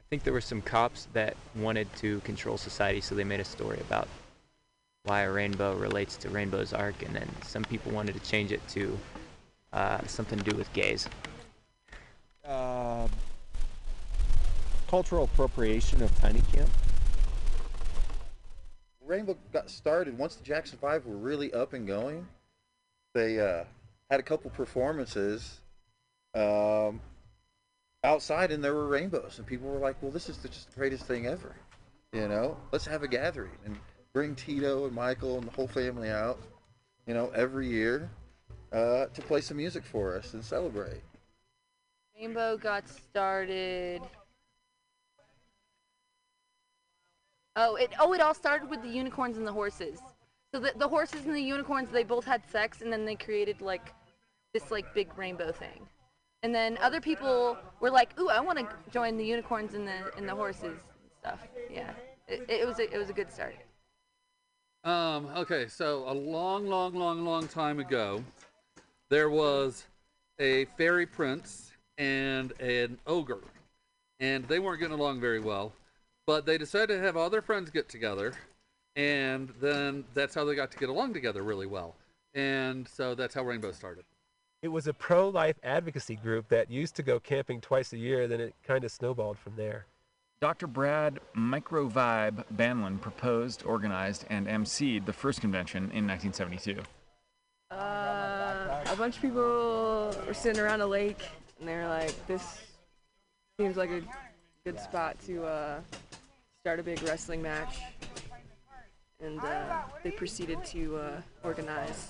I 0.00 0.02
think 0.08 0.22
there 0.22 0.32
were 0.32 0.40
some 0.40 0.62
cops 0.62 1.08
that 1.12 1.36
wanted 1.54 1.94
to 1.96 2.20
control 2.20 2.56
society, 2.56 3.02
so 3.02 3.14
they 3.14 3.22
made 3.22 3.40
a 3.40 3.44
story 3.44 3.78
about 3.80 4.08
why 5.02 5.24
a 5.24 5.30
rainbow 5.30 5.76
relates 5.76 6.16
to 6.16 6.30
Rainbow's 6.30 6.72
Ark, 6.72 7.02
and 7.04 7.14
then 7.14 7.28
some 7.42 7.64
people 7.64 7.92
wanted 7.92 8.14
to 8.14 8.20
change 8.20 8.50
it 8.50 8.66
to 8.68 8.98
uh, 9.74 9.98
something 10.06 10.38
to 10.38 10.50
do 10.50 10.56
with 10.56 10.72
gays. 10.72 11.06
Uh, 12.46 13.06
cultural 14.88 15.24
appropriation 15.24 16.02
of 16.02 16.18
Tiny 16.18 16.40
Camp. 16.50 16.70
Rainbow 19.12 19.36
got 19.52 19.68
started 19.68 20.16
once 20.16 20.36
the 20.36 20.42
Jackson 20.42 20.78
Five 20.78 21.04
were 21.04 21.18
really 21.18 21.52
up 21.52 21.74
and 21.74 21.86
going. 21.86 22.26
They 23.12 23.38
uh, 23.38 23.64
had 24.10 24.20
a 24.20 24.22
couple 24.22 24.50
performances 24.50 25.60
um, 26.34 26.98
outside, 28.02 28.50
and 28.50 28.64
there 28.64 28.72
were 28.72 28.88
rainbows, 28.88 29.36
and 29.36 29.46
people 29.46 29.68
were 29.68 29.78
like, 29.78 30.02
"Well, 30.02 30.12
this 30.12 30.30
is 30.30 30.38
the, 30.38 30.48
just 30.48 30.70
the 30.70 30.76
greatest 30.76 31.04
thing 31.04 31.26
ever." 31.26 31.54
You 32.14 32.26
know, 32.26 32.56
let's 32.72 32.86
have 32.86 33.02
a 33.02 33.08
gathering 33.08 33.58
and 33.66 33.78
bring 34.14 34.34
Tito 34.34 34.86
and 34.86 34.94
Michael 34.94 35.36
and 35.36 35.46
the 35.46 35.52
whole 35.52 35.68
family 35.68 36.08
out. 36.08 36.40
You 37.06 37.12
know, 37.12 37.30
every 37.34 37.68
year 37.68 38.08
uh, 38.72 39.06
to 39.12 39.20
play 39.20 39.42
some 39.42 39.58
music 39.58 39.84
for 39.84 40.16
us 40.16 40.32
and 40.32 40.42
celebrate. 40.42 41.02
Rainbow 42.18 42.56
got 42.56 42.88
started. 42.88 44.00
Oh, 47.56 47.76
it 47.76 47.92
oh 47.98 48.12
it 48.14 48.20
all 48.20 48.34
started 48.34 48.70
with 48.70 48.82
the 48.82 48.88
unicorns 48.88 49.36
and 49.36 49.46
the 49.46 49.52
horses. 49.52 50.00
So 50.54 50.60
the, 50.60 50.72
the 50.76 50.88
horses 50.88 51.26
and 51.26 51.34
the 51.34 51.42
unicorns 51.42 51.90
they 51.90 52.04
both 52.04 52.24
had 52.24 52.42
sex 52.50 52.82
and 52.82 52.92
then 52.92 53.04
they 53.04 53.14
created 53.14 53.60
like 53.60 53.94
this 54.54 54.70
like 54.70 54.94
big 54.94 55.16
rainbow 55.16 55.52
thing. 55.52 55.86
And 56.42 56.54
then 56.54 56.76
other 56.80 57.00
people 57.00 57.56
were 57.80 57.90
like, 57.90 58.18
"Ooh, 58.18 58.28
I 58.28 58.40
want 58.40 58.58
to 58.58 58.66
join 58.90 59.16
the 59.16 59.24
unicorns 59.24 59.74
and 59.74 59.86
the 59.86 60.16
and 60.16 60.28
the 60.28 60.34
horses 60.34 60.64
and 60.64 61.10
stuff." 61.20 61.40
Yeah. 61.70 61.90
It, 62.28 62.44
it 62.48 62.66
was 62.66 62.78
a, 62.78 62.92
it 62.92 62.98
was 62.98 63.10
a 63.10 63.12
good 63.12 63.30
start. 63.30 63.54
Um, 64.84 65.26
okay, 65.36 65.68
so 65.68 66.08
a 66.08 66.14
long, 66.14 66.66
long, 66.66 66.94
long, 66.94 67.24
long 67.24 67.46
time 67.46 67.78
ago, 67.78 68.24
there 69.10 69.30
was 69.30 69.84
a 70.38 70.64
fairy 70.76 71.06
prince 71.06 71.72
and 71.98 72.52
an 72.60 72.98
ogre, 73.06 73.44
and 74.18 74.44
they 74.46 74.58
weren't 74.58 74.80
getting 74.80 74.98
along 74.98 75.20
very 75.20 75.40
well. 75.40 75.72
But 76.26 76.46
they 76.46 76.56
decided 76.56 76.98
to 76.98 77.00
have 77.00 77.16
all 77.16 77.30
their 77.30 77.42
friends 77.42 77.70
get 77.70 77.88
together, 77.88 78.34
and 78.94 79.52
then 79.60 80.04
that's 80.14 80.34
how 80.34 80.44
they 80.44 80.54
got 80.54 80.70
to 80.70 80.78
get 80.78 80.88
along 80.88 81.14
together 81.14 81.42
really 81.42 81.66
well. 81.66 81.96
And 82.34 82.86
so 82.88 83.14
that's 83.14 83.34
how 83.34 83.42
Rainbow 83.42 83.72
started. 83.72 84.04
It 84.62 84.68
was 84.68 84.86
a 84.86 84.92
pro 84.92 85.28
life 85.28 85.56
advocacy 85.64 86.14
group 86.14 86.48
that 86.48 86.70
used 86.70 86.94
to 86.96 87.02
go 87.02 87.18
camping 87.18 87.60
twice 87.60 87.92
a 87.92 87.98
year, 87.98 88.28
then 88.28 88.40
it 88.40 88.54
kind 88.64 88.84
of 88.84 88.92
snowballed 88.92 89.36
from 89.36 89.56
there. 89.56 89.86
Dr. 90.40 90.68
Brad 90.68 91.18
Microvibe 91.36 92.44
Banlin 92.56 93.00
proposed, 93.00 93.64
organized, 93.64 94.24
and 94.30 94.46
emceed 94.46 95.04
the 95.04 95.12
first 95.12 95.40
convention 95.40 95.90
in 95.92 96.06
1972. 96.06 96.80
Uh, 97.70 98.84
a 98.86 98.96
bunch 98.96 99.16
of 99.16 99.22
people 99.22 100.14
were 100.26 100.34
sitting 100.34 100.62
around 100.62 100.80
a 100.80 100.86
lake, 100.86 101.20
and 101.58 101.68
they 101.68 101.74
were 101.74 101.88
like, 101.88 102.14
"This 102.26 102.60
seems 103.58 103.76
like 103.76 103.90
a 103.90 104.02
good 104.64 104.78
spot 104.78 105.16
to 105.26 105.44
uh, 105.44 105.80
start 106.62 106.78
a 106.78 106.82
big 106.82 107.02
wrestling 107.02 107.42
match." 107.42 107.80
And 109.20 109.40
uh, 109.40 109.82
they 110.04 110.12
proceeded 110.12 110.64
to 110.66 110.96
uh, 110.96 111.20
organize 111.42 112.08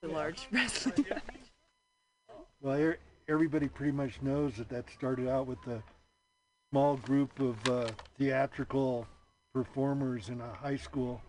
the 0.00 0.08
large 0.08 0.48
wrestling 0.52 1.04
match. 1.10 1.22
Well, 2.62 2.80
er- 2.80 2.98
everybody 3.28 3.68
pretty 3.68 3.92
much 3.92 4.22
knows 4.22 4.56
that 4.56 4.70
that 4.70 4.88
started 4.90 5.28
out 5.28 5.46
with 5.46 5.58
a 5.66 5.82
small 6.70 6.96
group 6.96 7.38
of 7.40 7.68
uh, 7.68 7.88
theatrical 8.18 9.06
performers 9.52 10.30
in 10.30 10.40
a 10.40 10.54
high 10.54 10.76
school, 10.76 11.20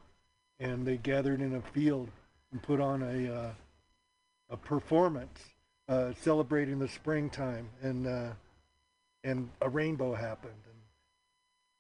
and 0.62 0.86
they 0.86 0.96
gathered 0.96 1.42
in 1.42 1.56
a 1.56 1.62
field 1.62 2.10
and 2.54 2.62
put 2.62 2.80
on 2.80 3.04
a 3.04 3.34
uh, 3.34 3.50
a 4.50 4.56
performance 4.56 5.40
uh, 5.90 6.14
celebrating 6.22 6.80
the 6.80 6.88
springtime, 6.88 7.68
and 7.82 8.08
uh, 8.08 8.30
and 9.26 9.50
a 9.62 9.70
rainbow 9.70 10.14
happened, 10.14 10.54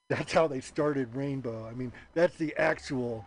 that's 0.09 0.31
how 0.31 0.47
they 0.47 0.59
started 0.61 1.13
Rainbow. 1.15 1.67
I 1.67 1.73
mean, 1.73 1.91
that's 2.13 2.35
the 2.37 2.55
actual. 2.57 3.25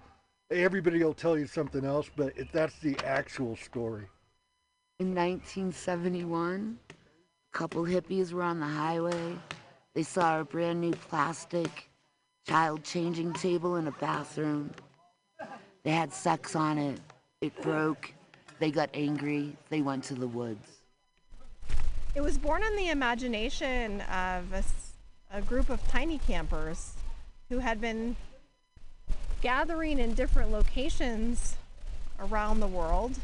Everybody 0.50 1.02
will 1.02 1.14
tell 1.14 1.38
you 1.38 1.46
something 1.46 1.84
else, 1.84 2.10
but 2.16 2.36
it, 2.36 2.48
that's 2.52 2.78
the 2.78 2.96
actual 3.04 3.56
story. 3.56 4.06
In 4.98 5.14
1971, 5.14 6.78
a 6.90 7.56
couple 7.56 7.82
hippies 7.84 8.32
were 8.32 8.42
on 8.42 8.58
the 8.58 8.66
highway. 8.66 9.38
They 9.94 10.02
saw 10.02 10.40
a 10.40 10.44
brand 10.44 10.80
new 10.80 10.92
plastic 10.92 11.90
child 12.46 12.82
changing 12.82 13.34
table 13.34 13.76
in 13.76 13.86
a 13.88 13.92
bathroom. 13.92 14.70
They 15.82 15.90
had 15.90 16.12
sex 16.12 16.56
on 16.56 16.78
it. 16.78 16.98
It 17.40 17.60
broke. 17.62 18.12
They 18.58 18.70
got 18.70 18.90
angry. 18.94 19.56
They 19.68 19.82
went 19.82 20.04
to 20.04 20.14
the 20.14 20.26
woods. 20.26 20.66
It 22.14 22.20
was 22.20 22.38
born 22.38 22.62
in 22.64 22.74
the 22.76 22.88
imagination 22.88 24.00
of 24.02 24.52
a, 24.52 24.58
s- 24.58 24.87
a 25.32 25.42
group 25.42 25.70
of 25.70 25.86
tiny 25.88 26.18
campers 26.18 26.94
who 27.48 27.58
had 27.58 27.80
been 27.80 28.16
gathering 29.40 29.98
in 29.98 30.14
different 30.14 30.50
locations 30.50 31.56
around 32.20 32.60
the 32.60 32.66
world 32.66 33.18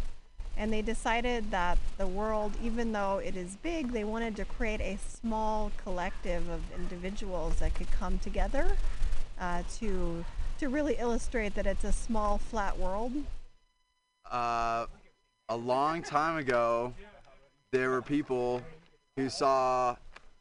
And 0.56 0.72
they 0.72 0.82
decided 0.82 1.50
that 1.50 1.78
the 1.98 2.06
world, 2.06 2.52
even 2.62 2.92
though 2.92 3.18
it 3.18 3.36
is 3.36 3.56
big, 3.56 3.92
they 3.92 4.04
wanted 4.04 4.36
to 4.36 4.44
create 4.44 4.80
a 4.80 4.98
small 4.98 5.72
collective 5.82 6.48
of 6.48 6.60
individuals 6.76 7.56
that 7.56 7.74
could 7.74 7.90
come 7.90 8.18
together 8.18 8.76
uh, 9.40 9.62
to 9.78 10.24
to 10.60 10.68
really 10.68 10.94
illustrate 11.00 11.56
that 11.56 11.66
it's 11.66 11.82
a 11.82 11.90
small, 11.92 12.38
flat 12.38 12.78
world. 12.78 13.12
uh, 14.30 14.86
a 15.48 15.56
long 15.56 16.00
time 16.02 16.36
ago, 16.38 16.94
there 17.72 17.90
were 17.90 18.00
people 18.00 18.62
who 19.16 19.28
saw 19.28 19.96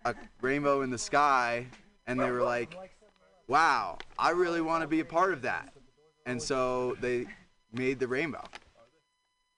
a 0.06 0.16
rainbow 0.42 0.82
in 0.82 0.90
the 0.90 0.98
sky 0.98 1.68
and 2.08 2.20
they 2.20 2.30
were 2.30 2.44
like, 2.44 2.76
wow, 3.48 3.98
I 4.18 4.32
really 4.32 4.62
want 4.62 4.82
to 4.82 4.88
be 4.88 5.00
a 5.00 5.06
part 5.06 5.34
of 5.34 5.42
that. 5.44 5.74
And 6.26 6.42
so 6.42 6.98
they 7.02 7.26
made 7.72 8.00
the 8.00 8.08
rainbow, 8.08 8.44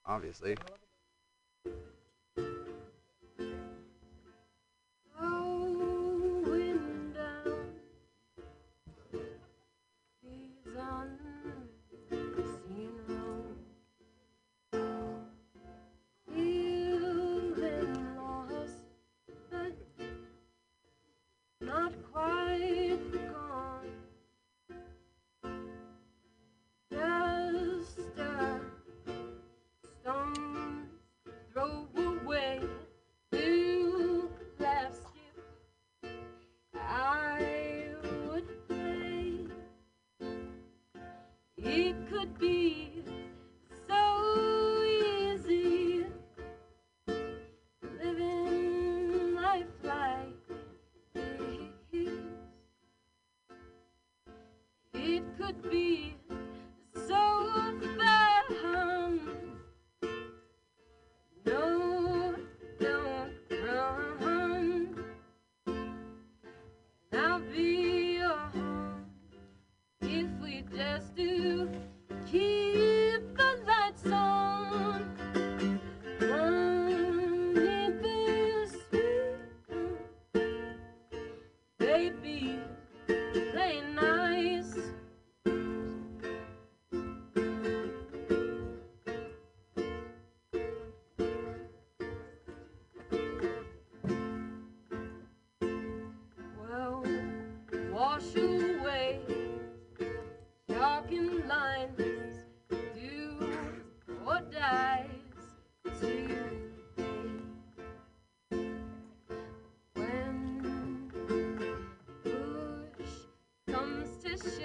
obviously. 0.04 0.56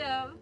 To 0.01 0.40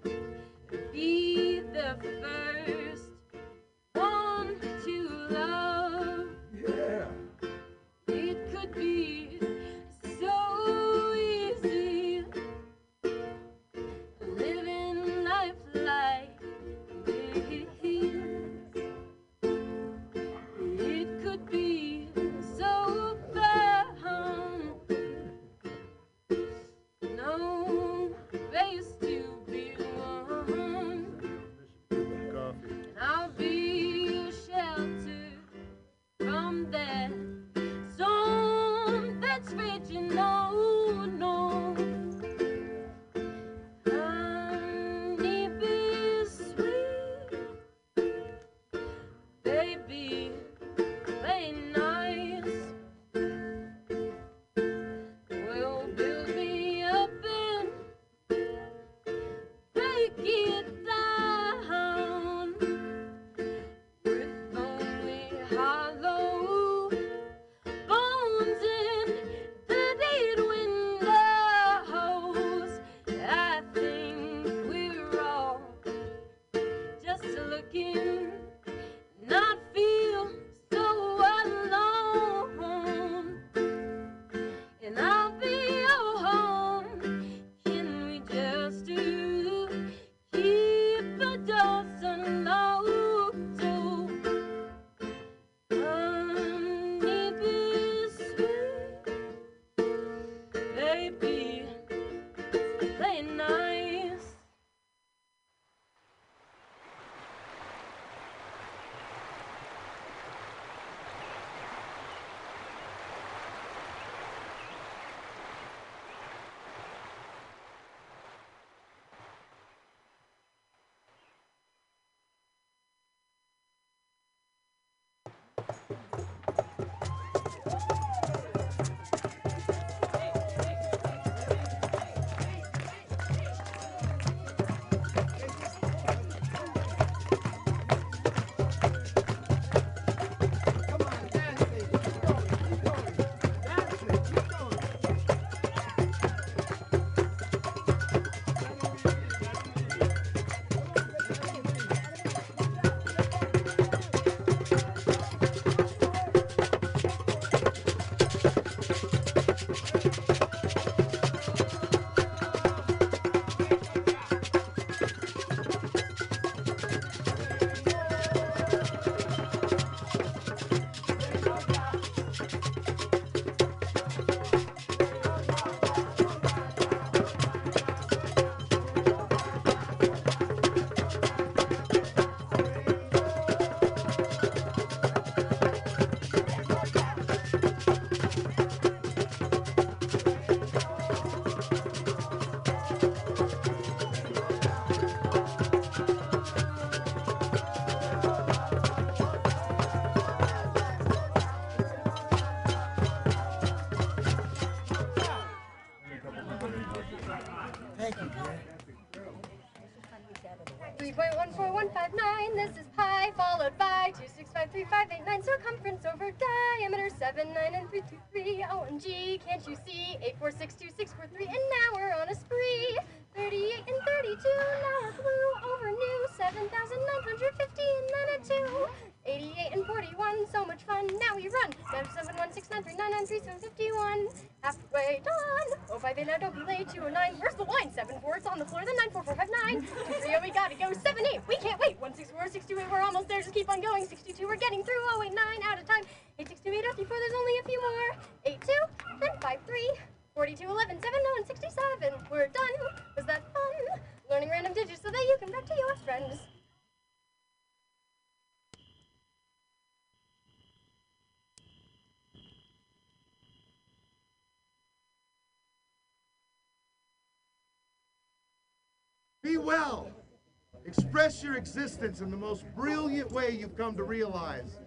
existence 271.60 272.22
in 272.22 272.32
the 272.32 272.38
most 272.38 272.64
brilliant 272.76 273.32
way 273.32 273.52
you've 273.52 273.78
come 273.78 273.96
to 273.96 274.04
realize. 274.04 274.80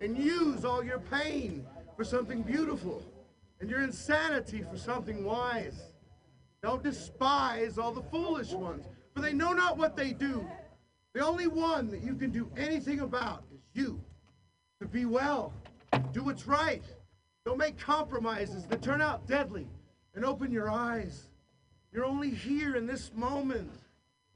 And 0.00 0.16
use 0.16 0.64
all 0.64 0.82
your 0.82 1.00
pain 1.00 1.66
for 1.96 2.04
something 2.04 2.42
beautiful 2.42 3.04
and 3.60 3.68
your 3.68 3.82
insanity 3.82 4.64
for 4.70 4.78
something 4.78 5.24
wise. 5.24 5.92
Don't 6.62 6.82
despise 6.82 7.76
all 7.76 7.92
the 7.92 8.02
foolish 8.02 8.52
ones, 8.52 8.86
for 9.14 9.20
they 9.20 9.32
know 9.32 9.52
not 9.52 9.76
what 9.76 9.96
they 9.96 10.12
do. 10.12 10.46
The 11.14 11.24
only 11.24 11.46
one 11.46 11.90
that 11.90 12.02
you 12.02 12.14
can 12.14 12.30
do 12.30 12.50
anything 12.56 13.00
about 13.00 13.42
is 13.52 13.60
you. 13.74 14.00
To 14.80 14.88
be 14.88 15.04
well, 15.04 15.52
do 16.12 16.24
what's 16.24 16.46
right. 16.46 16.84
Don't 17.44 17.58
make 17.58 17.78
compromises 17.78 18.64
that 18.66 18.80
turn 18.80 19.02
out 19.02 19.26
deadly, 19.26 19.66
and 20.14 20.24
open 20.24 20.50
your 20.52 20.70
eyes. 20.70 21.28
You're 21.92 22.04
only 22.04 22.30
here 22.30 22.76
in 22.76 22.86
this 22.86 23.10
moment. 23.14 23.70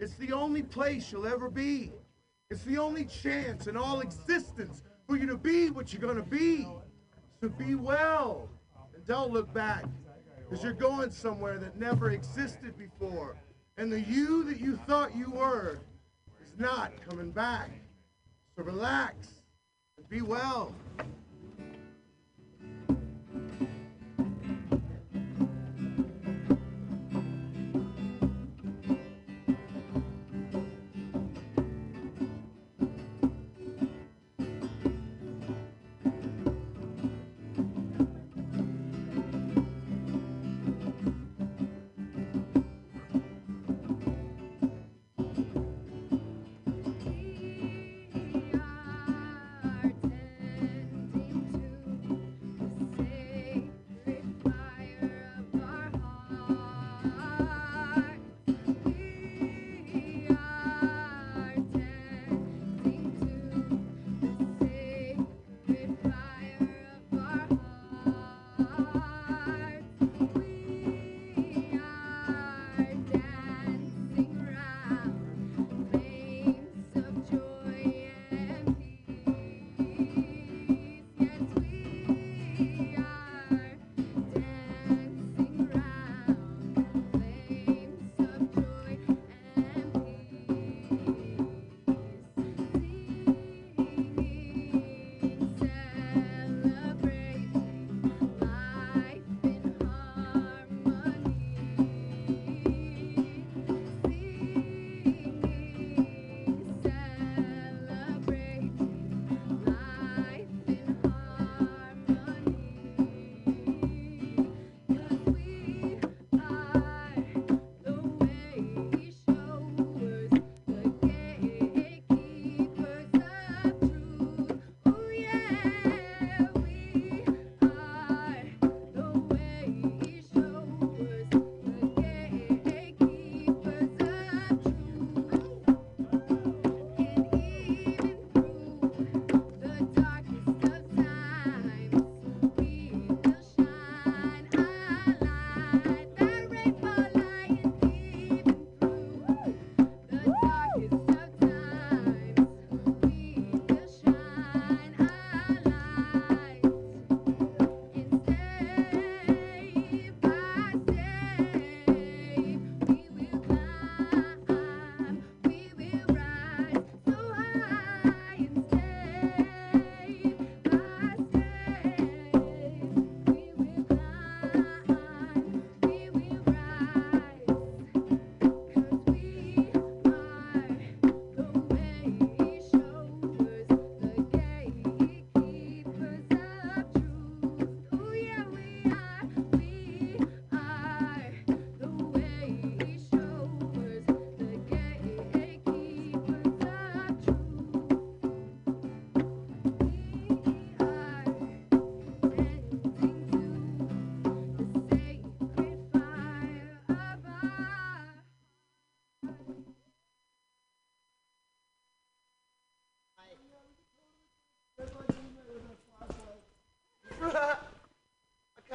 It's 0.04 0.16
the 0.16 0.34
only 0.34 0.62
place 0.62 1.10
you'll 1.10 1.26
ever 1.26 1.48
be. 1.48 1.90
It's 2.50 2.62
the 2.64 2.76
only 2.76 3.06
chance 3.06 3.68
in 3.68 3.74
all 3.74 4.00
existence 4.00 4.82
for 5.08 5.16
you 5.16 5.26
to 5.28 5.38
be 5.38 5.70
what 5.70 5.94
you're 5.94 6.02
going 6.02 6.16
to 6.16 6.22
be. 6.22 6.68
So 7.40 7.48
be 7.48 7.74
well 7.74 8.50
and 8.94 9.06
don't 9.06 9.32
look 9.32 9.50
back 9.54 9.86
because 10.36 10.62
you're 10.62 10.74
going 10.74 11.10
somewhere 11.10 11.56
that 11.56 11.78
never 11.78 12.10
existed 12.10 12.76
before. 12.76 13.34
And 13.78 13.90
the 13.90 14.02
you 14.02 14.44
that 14.44 14.60
you 14.60 14.76
thought 14.86 15.16
you 15.16 15.30
were 15.30 15.78
is 16.44 16.52
not 16.58 16.92
coming 17.08 17.30
back. 17.30 17.70
So 18.58 18.62
relax 18.62 19.28
and 19.96 20.06
be 20.10 20.20
well. 20.20 20.74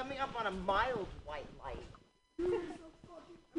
Coming 0.10 0.22
up 0.23 0.40
on 0.40 0.48
a 0.48 0.52
mild 0.65 1.07
white 1.23 1.45
light. 1.64 1.77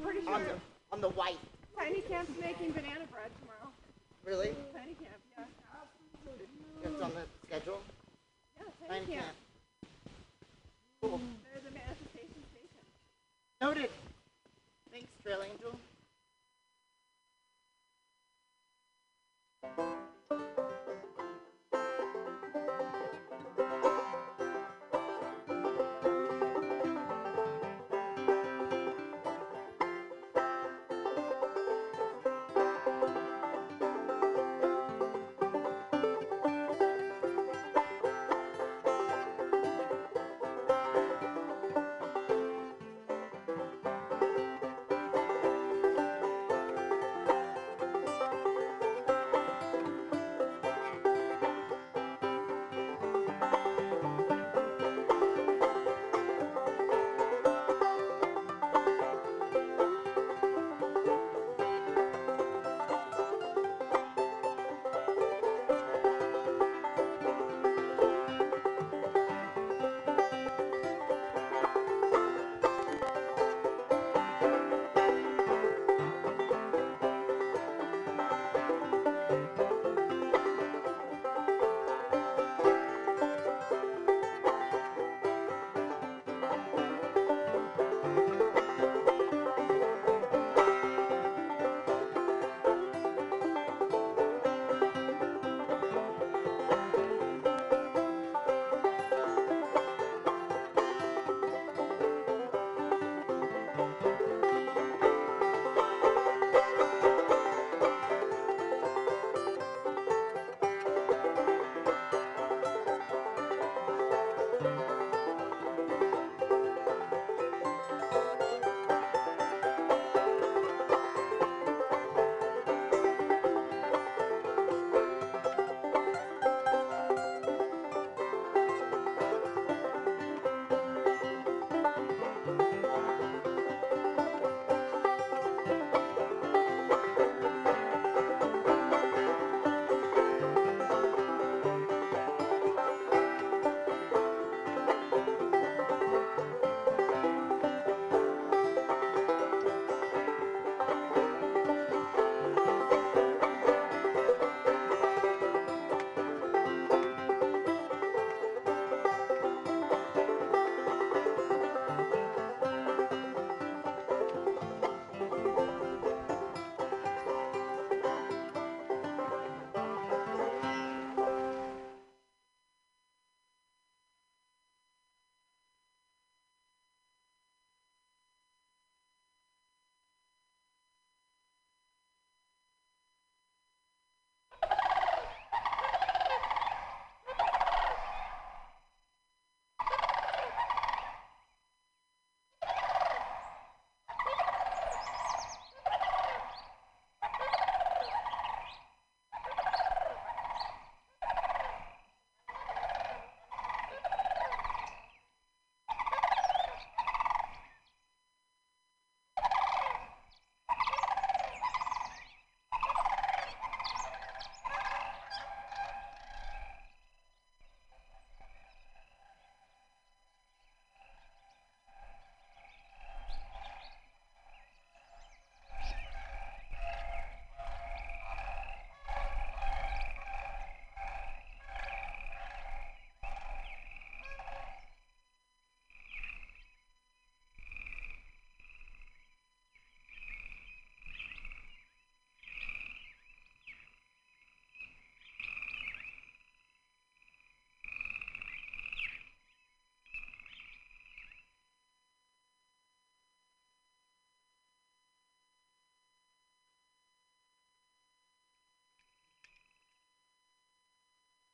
Pretty 0.02 0.26
On 0.26 0.42
the, 0.42 0.54
on 0.90 1.00
the 1.00 1.10
white. 1.10 1.38
Tiny 1.78 2.00
Camp's 2.02 2.32
making 2.40 2.72
banana 2.72 3.06
bread 3.12 3.30
tomorrow. 3.40 3.70
Really? 4.24 4.56
Tiny 4.74 4.94
Camp, 4.94 5.20
yeah. 5.38 5.44
That's 6.82 7.02
on 7.02 7.12
the 7.14 7.22
schedule? 7.46 7.80
Yeah, 8.58 8.64
Tiny 8.88 9.00
Tiny 9.00 9.14
Camp. 9.14 9.26
Camp. 9.26 9.36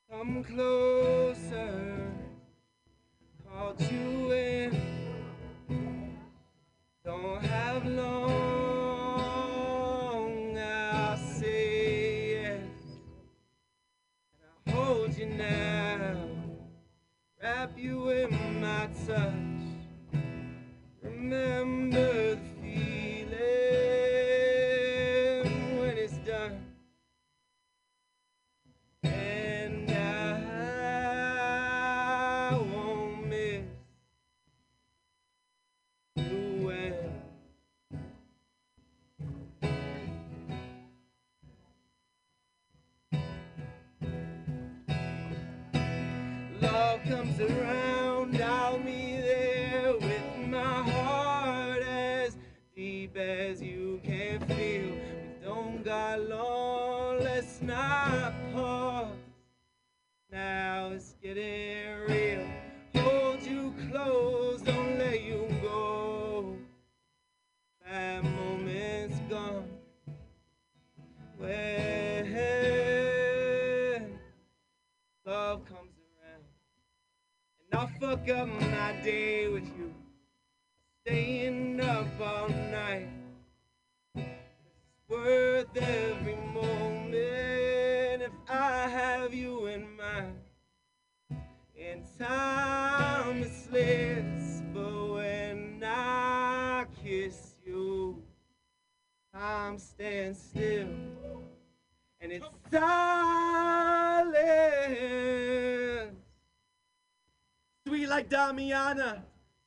Come 0.08 0.44
closer, 0.44 2.12
caught 3.44 3.80
you 3.90 4.15
comes 47.08 47.38
around, 47.40 47.95
silence. 102.70 104.46
Sweet 107.86 108.08
like 108.08 108.28
Damiana, 108.28 109.22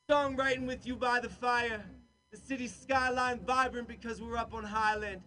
songwriting 0.09 0.67
with 0.67 0.85
you 0.85 0.95
by 0.95 1.19
the 1.19 1.29
fire. 1.29 1.83
The 2.31 2.37
city 2.37 2.67
skyline 2.67 3.39
vibrant 3.45 3.87
because 3.87 4.21
we're 4.21 4.37
up 4.37 4.53
on 4.53 4.63
Highland. 4.63 5.21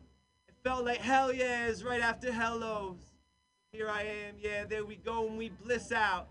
It 0.48 0.54
felt 0.62 0.84
like 0.84 0.98
hell 0.98 1.32
yeah 1.32 1.66
is 1.66 1.82
right 1.82 2.00
after 2.00 2.30
hellos. 2.30 2.98
Here 3.72 3.88
I 3.88 4.02
am, 4.02 4.34
yeah, 4.38 4.64
there 4.64 4.84
we 4.84 4.96
go, 4.96 5.26
and 5.26 5.38
we 5.38 5.48
bliss 5.48 5.90
out. 5.92 6.28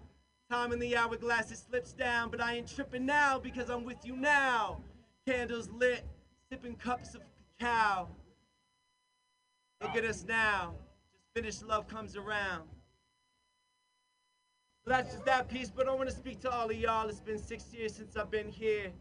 Time 0.50 0.72
in 0.72 0.80
the 0.80 0.96
hourglass, 0.96 1.52
it 1.52 1.58
slips 1.58 1.92
down, 1.94 2.30
but 2.30 2.40
I 2.40 2.56
ain't 2.56 2.68
tripping 2.74 3.06
now 3.06 3.40
because 3.40 3.70
I'm 3.70 3.84
with 3.84 4.06
you 4.06 4.16
now. 4.16 4.82
Candles 5.28 5.70
lit, 5.72 6.06
sipping 6.52 6.76
cups 6.76 7.16
of 7.16 7.22
cacao. 7.60 8.10
Look 9.82 9.96
at 9.96 10.06
us 10.06 10.24
now. 10.28 10.76
Finished 11.36 11.64
Love 11.66 11.88
Comes 11.88 12.18
Around. 12.18 12.68
So 14.84 14.90
that's 14.92 15.14
just 15.14 15.26
that 15.26 15.48
piece, 15.48 15.70
but 15.70 15.88
I 15.88 15.94
want 15.94 16.10
to 16.10 16.16
speak 16.16 16.42
to 16.42 16.52
all 16.52 16.70
of 16.70 16.76
y'all. 16.76 17.08
It's 17.08 17.22
been 17.22 17.38
six 17.38 17.72
years 17.72 17.96
since 17.96 18.18
I've 18.18 18.30
been 18.30 18.50
here. 18.50 18.92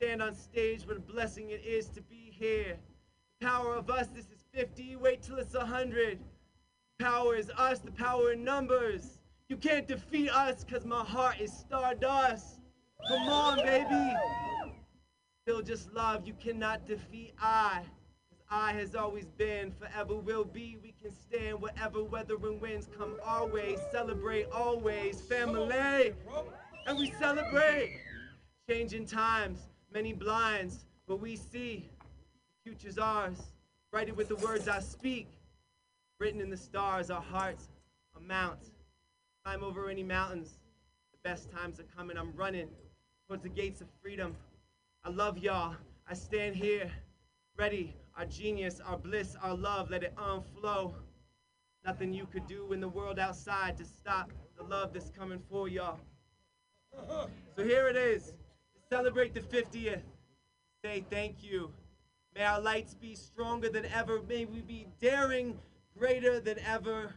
Stand 0.00 0.22
on 0.22 0.34
stage, 0.34 0.86
what 0.86 0.98
a 0.98 1.00
blessing 1.00 1.50
it 1.50 1.64
is 1.66 1.88
to 1.88 2.00
be 2.02 2.30
here. 2.30 2.76
The 3.40 3.46
power 3.46 3.74
of 3.74 3.90
us, 3.90 4.06
this 4.08 4.26
is 4.26 4.44
50, 4.52 4.96
wait 4.96 5.22
till 5.22 5.36
it's 5.38 5.54
100. 5.54 6.20
Power 7.00 7.34
is 7.34 7.50
us, 7.56 7.80
the 7.80 7.90
power 7.90 8.32
in 8.32 8.44
numbers. 8.44 9.18
You 9.48 9.56
can't 9.56 9.88
defeat 9.88 10.30
us, 10.30 10.64
cause 10.64 10.84
my 10.84 11.02
heart 11.02 11.40
is 11.40 11.52
stardust. 11.52 12.60
Come 13.08 13.28
on, 13.28 13.56
baby. 13.58 14.14
Still 15.42 15.62
just 15.62 15.92
love, 15.92 16.24
you 16.26 16.34
cannot 16.34 16.86
defeat 16.86 17.34
I. 17.40 17.82
I 18.54 18.72
has 18.74 18.94
always 18.94 19.24
been, 19.36 19.72
forever 19.72 20.14
will 20.14 20.44
be. 20.44 20.78
We 20.80 20.94
can 21.02 21.10
stand 21.10 21.60
whatever 21.60 22.04
weather 22.04 22.36
and 22.36 22.60
winds 22.60 22.88
come 22.96 23.16
our 23.24 23.46
way. 23.46 23.76
Celebrate 23.90 24.46
always, 24.52 25.20
family. 25.20 26.14
And 26.86 26.96
we 26.96 27.10
celebrate. 27.18 27.98
Changing 28.70 29.06
times, 29.06 29.58
many 29.92 30.12
blinds, 30.12 30.84
but 31.08 31.20
we 31.20 31.34
see. 31.34 31.90
The 32.64 32.70
future's 32.70 32.96
ours. 32.96 33.42
Write 33.92 34.06
it 34.06 34.16
with 34.16 34.28
the 34.28 34.36
words 34.36 34.68
I 34.68 34.78
speak. 34.78 35.26
Written 36.20 36.40
in 36.40 36.48
the 36.48 36.56
stars, 36.56 37.10
our 37.10 37.20
hearts 37.20 37.66
are 38.14 38.22
mounts. 38.22 38.70
Climb 39.44 39.64
over 39.64 39.90
any 39.90 40.04
mountains. 40.04 40.58
The 41.10 41.28
best 41.28 41.50
times 41.50 41.80
are 41.80 41.86
coming. 41.96 42.16
I'm 42.16 42.32
running 42.36 42.68
towards 43.26 43.42
the 43.42 43.48
gates 43.48 43.80
of 43.80 43.88
freedom. 44.00 44.36
I 45.02 45.10
love 45.10 45.38
y'all. 45.38 45.74
I 46.08 46.14
stand 46.14 46.54
here, 46.54 46.88
ready. 47.58 47.96
Our 48.16 48.26
genius, 48.26 48.80
our 48.84 48.96
bliss, 48.96 49.36
our 49.42 49.56
love, 49.56 49.90
let 49.90 50.04
it 50.04 50.14
unflow. 50.16 50.94
Nothing 51.84 52.14
you 52.14 52.26
could 52.26 52.46
do 52.46 52.72
in 52.72 52.80
the 52.80 52.88
world 52.88 53.18
outside 53.18 53.76
to 53.76 53.84
stop 53.84 54.32
the 54.56 54.62
love 54.62 54.92
that's 54.92 55.10
coming 55.10 55.40
for 55.50 55.68
y'all. 55.68 55.98
So 57.56 57.64
here 57.64 57.88
it 57.88 57.96
is. 57.96 58.26
To 58.26 58.80
celebrate 58.88 59.34
the 59.34 59.40
50th. 59.40 60.02
Say 60.84 61.04
thank 61.10 61.42
you. 61.42 61.70
May 62.34 62.44
our 62.44 62.60
lights 62.60 62.94
be 62.94 63.14
stronger 63.14 63.68
than 63.68 63.84
ever. 63.86 64.20
May 64.28 64.44
we 64.44 64.60
be 64.60 64.86
daring 65.00 65.58
greater 65.98 66.40
than 66.40 66.58
ever. 66.60 67.14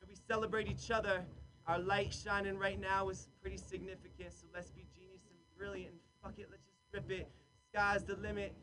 May 0.00 0.08
we 0.08 0.16
celebrate 0.28 0.68
each 0.68 0.90
other. 0.90 1.24
Our 1.66 1.78
light 1.78 2.12
shining 2.12 2.58
right 2.58 2.80
now 2.80 3.08
is 3.08 3.28
pretty 3.40 3.58
significant. 3.58 4.32
So 4.32 4.46
let's 4.52 4.70
be 4.70 4.86
genius 4.96 5.22
and 5.28 5.38
brilliant 5.56 5.92
and 5.92 6.00
fuck 6.22 6.38
it. 6.38 6.48
Let's 6.50 6.64
just 6.64 6.78
rip 6.92 7.10
it. 7.10 7.28
Sky's 7.72 8.04
the 8.04 8.16
limit. 8.16 8.54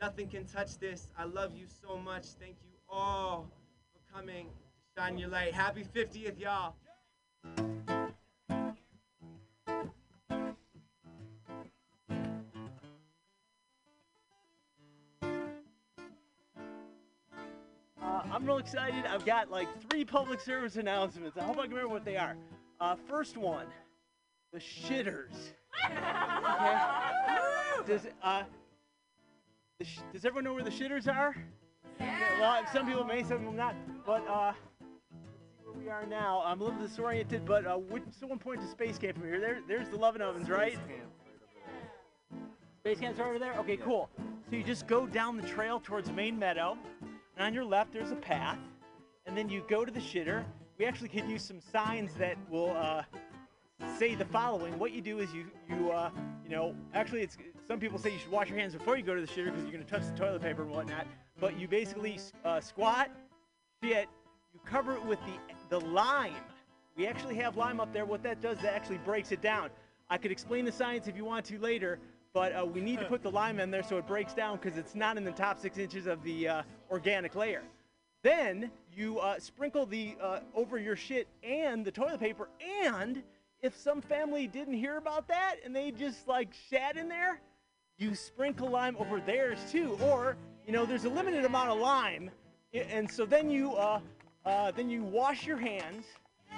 Nothing 0.00 0.28
can 0.28 0.44
touch 0.44 0.78
this. 0.78 1.08
I 1.18 1.24
love 1.24 1.56
you 1.56 1.66
so 1.82 1.96
much. 1.98 2.24
Thank 2.40 2.56
you 2.62 2.70
all 2.88 3.50
for 3.92 4.16
coming 4.16 4.46
to 4.46 5.00
shine 5.00 5.18
your 5.18 5.28
light. 5.28 5.52
Happy 5.52 5.84
50th, 5.84 6.38
y'all. 6.38 6.74
Uh, 18.00 18.22
I'm 18.32 18.46
real 18.46 18.58
excited. 18.58 19.04
I've 19.06 19.26
got 19.26 19.50
like 19.50 19.68
three 19.88 20.04
public 20.04 20.40
service 20.40 20.76
announcements. 20.76 21.36
I 21.36 21.42
hope 21.42 21.58
I 21.58 21.62
can 21.62 21.70
remember 21.70 21.88
what 21.92 22.04
they 22.04 22.16
are. 22.16 22.36
Uh, 22.80 22.94
first 23.08 23.36
one, 23.36 23.66
the 24.52 24.58
shitters. 24.58 25.34
Okay. 26.60 26.76
Does 27.86 28.06
uh, 28.22 28.42
the 28.42 28.48
sh- 28.48 28.57
does 30.12 30.24
everyone 30.24 30.42
know 30.42 30.54
where 30.54 30.64
the 30.64 30.70
shitters 30.70 31.06
are? 31.06 31.36
Okay, 32.00 32.10
well, 32.40 32.64
some 32.72 32.84
people 32.84 33.04
may, 33.04 33.22
some 33.22 33.38
people 33.38 33.52
not. 33.52 33.76
But 34.04 34.26
uh, 34.26 34.52
let's 34.80 35.56
see 35.56 35.64
where 35.64 35.74
we 35.74 35.88
are 35.88 36.04
now. 36.04 36.42
I'm 36.44 36.60
a 36.60 36.64
little 36.64 36.80
disoriented, 36.80 37.44
but 37.44 37.64
uh, 37.64 37.78
would 37.78 38.02
someone 38.12 38.40
point 38.40 38.60
to 38.60 38.66
Space 38.66 38.98
Camp 38.98 39.18
over 39.18 39.26
here? 39.26 39.40
There, 39.40 39.60
there's 39.68 39.88
the 39.88 39.96
Lovin' 39.96 40.20
Ovens, 40.20 40.48
right? 40.48 40.76
Space 42.80 42.98
Camp's 42.98 43.20
right 43.20 43.28
over 43.28 43.38
there? 43.38 43.54
Okay, 43.54 43.76
cool. 43.76 44.08
So 44.50 44.56
you 44.56 44.64
just 44.64 44.88
go 44.88 45.06
down 45.06 45.36
the 45.36 45.46
trail 45.46 45.78
towards 45.78 46.10
Main 46.10 46.36
Meadow, 46.36 46.76
and 47.36 47.46
on 47.46 47.54
your 47.54 47.64
left 47.64 47.92
there's 47.92 48.10
a 48.10 48.16
path, 48.16 48.58
and 49.26 49.36
then 49.36 49.48
you 49.48 49.62
go 49.68 49.84
to 49.84 49.92
the 49.92 50.00
shitter. 50.00 50.44
We 50.78 50.86
actually 50.86 51.08
could 51.08 51.28
use 51.28 51.42
some 51.42 51.60
signs 51.60 52.14
that 52.14 52.36
will 52.50 52.76
uh, 52.76 53.02
say 53.96 54.16
the 54.16 54.24
following. 54.24 54.76
What 54.78 54.92
you 54.92 55.02
do 55.02 55.20
is 55.20 55.32
you, 55.32 55.44
you, 55.68 55.92
uh, 55.92 56.10
you 56.44 56.50
know, 56.50 56.74
actually 56.94 57.22
it's 57.22 57.36
some 57.68 57.78
people 57.78 57.98
say 57.98 58.10
you 58.10 58.18
should 58.18 58.30
wash 58.30 58.48
your 58.48 58.58
hands 58.58 58.72
before 58.72 58.96
you 58.96 59.02
go 59.02 59.14
to 59.14 59.20
the 59.20 59.26
shitter 59.26 59.46
because 59.46 59.62
you're 59.62 59.72
gonna 59.72 59.84
touch 59.84 60.02
the 60.02 60.18
toilet 60.18 60.40
paper 60.40 60.62
and 60.62 60.70
whatnot. 60.70 61.06
But 61.38 61.58
you 61.60 61.68
basically 61.68 62.18
uh, 62.44 62.60
squat, 62.60 63.10
shit, 63.84 64.08
you 64.54 64.60
cover 64.64 64.94
it 64.94 65.04
with 65.04 65.18
the 65.26 65.78
the 65.78 65.84
lime. 65.84 66.32
We 66.96 67.06
actually 67.06 67.34
have 67.36 67.58
lime 67.58 67.78
up 67.78 67.92
there. 67.92 68.06
What 68.06 68.22
that 68.22 68.40
does, 68.40 68.56
that 68.62 68.74
actually 68.74 68.98
breaks 68.98 69.32
it 69.32 69.42
down. 69.42 69.68
I 70.08 70.16
could 70.16 70.32
explain 70.32 70.64
the 70.64 70.72
science 70.72 71.06
if 71.06 71.16
you 71.16 71.26
want 71.26 71.44
to 71.46 71.58
later, 71.58 71.98
but 72.32 72.52
uh, 72.56 72.64
we 72.64 72.80
need 72.80 73.00
to 73.00 73.04
put 73.04 73.22
the 73.22 73.30
lime 73.30 73.60
in 73.60 73.70
there 73.70 73.82
so 73.82 73.98
it 73.98 74.06
breaks 74.06 74.32
down 74.32 74.58
because 74.60 74.78
it's 74.78 74.94
not 74.94 75.18
in 75.18 75.24
the 75.24 75.30
top 75.30 75.58
six 75.58 75.76
inches 75.76 76.06
of 76.06 76.22
the 76.22 76.48
uh, 76.48 76.62
organic 76.90 77.34
layer. 77.36 77.62
Then 78.22 78.70
you 78.96 79.18
uh, 79.18 79.38
sprinkle 79.38 79.84
the 79.84 80.16
uh, 80.20 80.40
over 80.54 80.78
your 80.78 80.96
shit 80.96 81.28
and 81.42 81.84
the 81.84 81.92
toilet 81.92 82.18
paper. 82.18 82.48
And 82.82 83.22
if 83.60 83.76
some 83.76 84.00
family 84.00 84.46
didn't 84.46 84.74
hear 84.74 84.96
about 84.96 85.28
that 85.28 85.56
and 85.64 85.76
they 85.76 85.90
just 85.90 86.26
like 86.26 86.48
shat 86.70 86.96
in 86.96 87.08
there, 87.08 87.40
you 87.98 88.14
sprinkle 88.14 88.70
lime 88.70 88.96
over 88.98 89.20
theirs 89.20 89.58
too. 89.70 89.98
Or 90.02 90.36
you 90.66 90.72
know, 90.72 90.86
there's 90.86 91.04
a 91.04 91.08
limited 91.08 91.44
amount 91.44 91.70
of 91.70 91.78
lime, 91.78 92.30
and 92.72 93.10
so 93.10 93.26
then 93.26 93.50
you 93.50 93.74
uh, 93.74 94.00
uh, 94.44 94.70
then 94.70 94.88
you 94.88 95.02
wash 95.02 95.46
your 95.46 95.58
hands, 95.58 96.06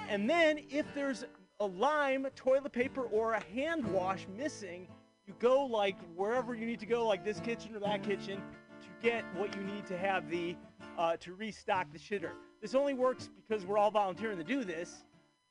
and 0.09 0.29
then 0.29 0.59
if 0.69 0.85
there's 0.93 1.25
a 1.59 1.65
lime, 1.65 2.25
toilet 2.35 2.71
paper, 2.71 3.03
or 3.03 3.33
a 3.33 3.43
hand 3.53 3.85
wash 3.85 4.25
missing, 4.37 4.87
you 5.27 5.33
go 5.39 5.65
like 5.65 5.97
wherever 6.15 6.55
you 6.55 6.65
need 6.65 6.79
to 6.79 6.85
go, 6.85 7.05
like 7.07 7.23
this 7.23 7.39
kitchen 7.39 7.75
or 7.75 7.79
that 7.79 8.03
kitchen, 8.03 8.41
to 8.81 8.87
get 9.01 9.23
what 9.35 9.55
you 9.55 9.63
need 9.63 9.85
to 9.85 9.97
have 9.97 10.29
the 10.29 10.55
uh, 10.97 11.15
to 11.17 11.33
restock 11.33 11.91
the 11.91 11.99
shitter. 11.99 12.31
This 12.61 12.75
only 12.75 12.93
works 12.93 13.29
because 13.47 13.65
we're 13.65 13.77
all 13.77 13.91
volunteering 13.91 14.37
to 14.37 14.43
do 14.43 14.63
this, 14.63 15.05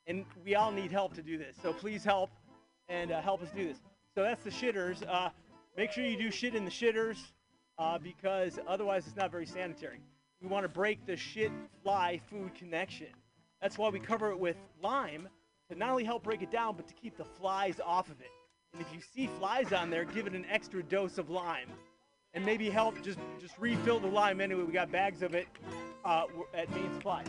and 0.06 0.24
we 0.44 0.54
all 0.54 0.70
need 0.70 0.92
help 0.92 1.14
to 1.14 1.22
do 1.22 1.38
this. 1.38 1.56
So 1.60 1.72
please 1.72 2.04
help 2.04 2.30
and 2.88 3.10
uh, 3.10 3.20
help 3.20 3.42
us 3.42 3.48
do 3.54 3.66
this. 3.66 3.78
So 4.14 4.22
that's 4.22 4.44
the 4.44 4.50
shitters. 4.50 5.02
Make 5.76 5.92
sure 5.92 6.04
you 6.04 6.16
do 6.16 6.30
shit 6.30 6.54
in 6.54 6.64
the 6.64 6.70
shitters 6.70 7.16
uh, 7.78 7.98
because 7.98 8.58
otherwise 8.66 9.06
it's 9.06 9.16
not 9.16 9.30
very 9.30 9.46
sanitary. 9.46 10.00
We 10.42 10.48
want 10.48 10.64
to 10.64 10.68
break 10.68 11.06
the 11.06 11.16
shit 11.16 11.52
fly 11.82 12.20
food 12.28 12.54
connection. 12.54 13.08
That's 13.62 13.78
why 13.78 13.88
we 13.90 14.00
cover 14.00 14.30
it 14.30 14.38
with 14.38 14.56
lime 14.82 15.28
to 15.70 15.78
not 15.78 15.90
only 15.90 16.04
help 16.04 16.22
break 16.22 16.42
it 16.42 16.50
down, 16.50 16.76
but 16.76 16.88
to 16.88 16.94
keep 16.94 17.16
the 17.16 17.24
flies 17.24 17.80
off 17.84 18.10
of 18.10 18.20
it. 18.20 18.30
And 18.72 18.82
if 18.82 18.88
you 18.94 19.00
see 19.14 19.28
flies 19.38 19.72
on 19.72 19.90
there, 19.90 20.04
give 20.04 20.26
it 20.26 20.32
an 20.32 20.46
extra 20.50 20.82
dose 20.82 21.18
of 21.18 21.30
lime, 21.30 21.68
and 22.34 22.44
maybe 22.44 22.70
help 22.70 23.02
just 23.02 23.18
just 23.40 23.58
refill 23.58 24.00
the 24.00 24.06
lime. 24.06 24.40
Anyway, 24.40 24.62
we 24.62 24.72
got 24.72 24.90
bags 24.90 25.22
of 25.22 25.34
it 25.34 25.48
uh, 26.04 26.24
at 26.54 26.70
Main 26.70 26.92
Supply. 26.94 27.24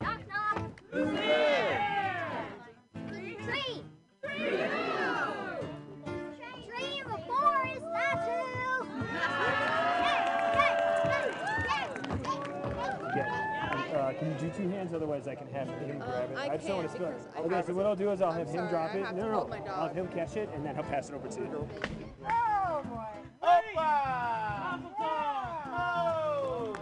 Knock 0.00 0.20
knock. 0.28 0.80
Who's 0.90 1.10
there? 1.10 2.46
Tree. 3.08 3.36
Tree. 3.44 3.82
Tree 4.22 5.05
can 14.18 14.28
you 14.30 14.38
do 14.38 14.50
two 14.56 14.68
hands? 14.68 14.92
Otherwise, 14.94 15.28
I 15.28 15.34
can 15.34 15.48
have 15.48 15.68
him 15.68 16.00
um, 16.02 16.08
grab 16.08 16.30
it. 16.30 16.38
I 16.38 16.56
just 16.56 16.66
don't 16.68 16.76
want 16.78 16.88
to 16.88 16.94
spill 16.94 17.08
it. 17.08 17.20
I 17.36 17.40
Okay, 17.40 17.62
so 17.66 17.74
what 17.74 17.86
I'll 17.86 17.96
do 17.96 18.10
is 18.10 18.22
I'll 18.22 18.30
I'm 18.30 18.38
have 18.38 18.48
him 18.48 18.54
sorry, 18.56 18.70
drop 18.70 18.94
it. 18.94 19.00
No, 19.16 19.28
no, 19.28 19.46
no. 19.46 19.72
I'll 19.72 19.88
have 19.88 19.96
him 19.96 20.08
catch 20.08 20.36
it, 20.36 20.48
and 20.54 20.64
then 20.64 20.74
he'll 20.74 20.84
pass 20.84 21.08
it 21.08 21.14
over 21.14 21.28
to 21.28 21.40
you. 21.40 21.68
Oh 22.24 22.82
boy. 22.88 23.04
Oh. 25.78 26.76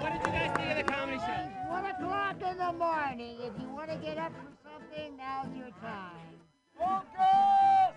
What 0.00 0.12
did 0.12 0.20
you 0.26 0.32
guys 0.32 0.56
think 0.56 0.70
of 0.70 0.76
the 0.86 0.92
comedy 0.92 1.18
show? 1.18 1.42
One 1.68 1.84
o'clock 1.86 2.36
in 2.42 2.58
the 2.58 2.72
morning. 2.72 3.36
If 3.40 3.60
you 3.60 3.68
want 3.68 3.90
to 3.90 3.96
get 3.96 4.18
up 4.18 4.32
for 4.32 4.52
something, 4.62 5.16
now's 5.16 5.54
your 5.56 5.70
time. 5.80 6.40
Focus! 6.78 7.94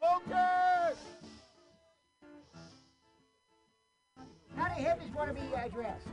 Focus! 0.00 0.98
How 4.56 4.68
do 4.68 4.82
hippies 4.82 5.14
want 5.14 5.28
to 5.28 5.34
be 5.34 5.54
uh, 5.54 5.66
addressed? 5.66 6.08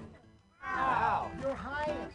How? 0.59 1.31
Your 1.41 1.55
Highness. 1.55 2.13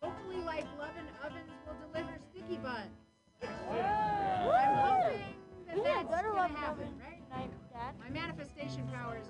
Hopefully, 0.00 0.36
like 0.44 0.66
Lovin' 0.78 1.08
Ovens 1.24 1.50
will 1.66 1.76
deliver 1.88 2.18
sticky 2.30 2.58
buns. 2.58 2.90
I'm 3.42 3.48
hoping 4.78 5.82
that 5.84 6.10
that's 6.10 6.34
gonna 6.34 6.48
happen, 6.48 6.88
right? 7.00 7.50
My 7.98 8.10
manifestation 8.10 8.88
powers 8.92 9.26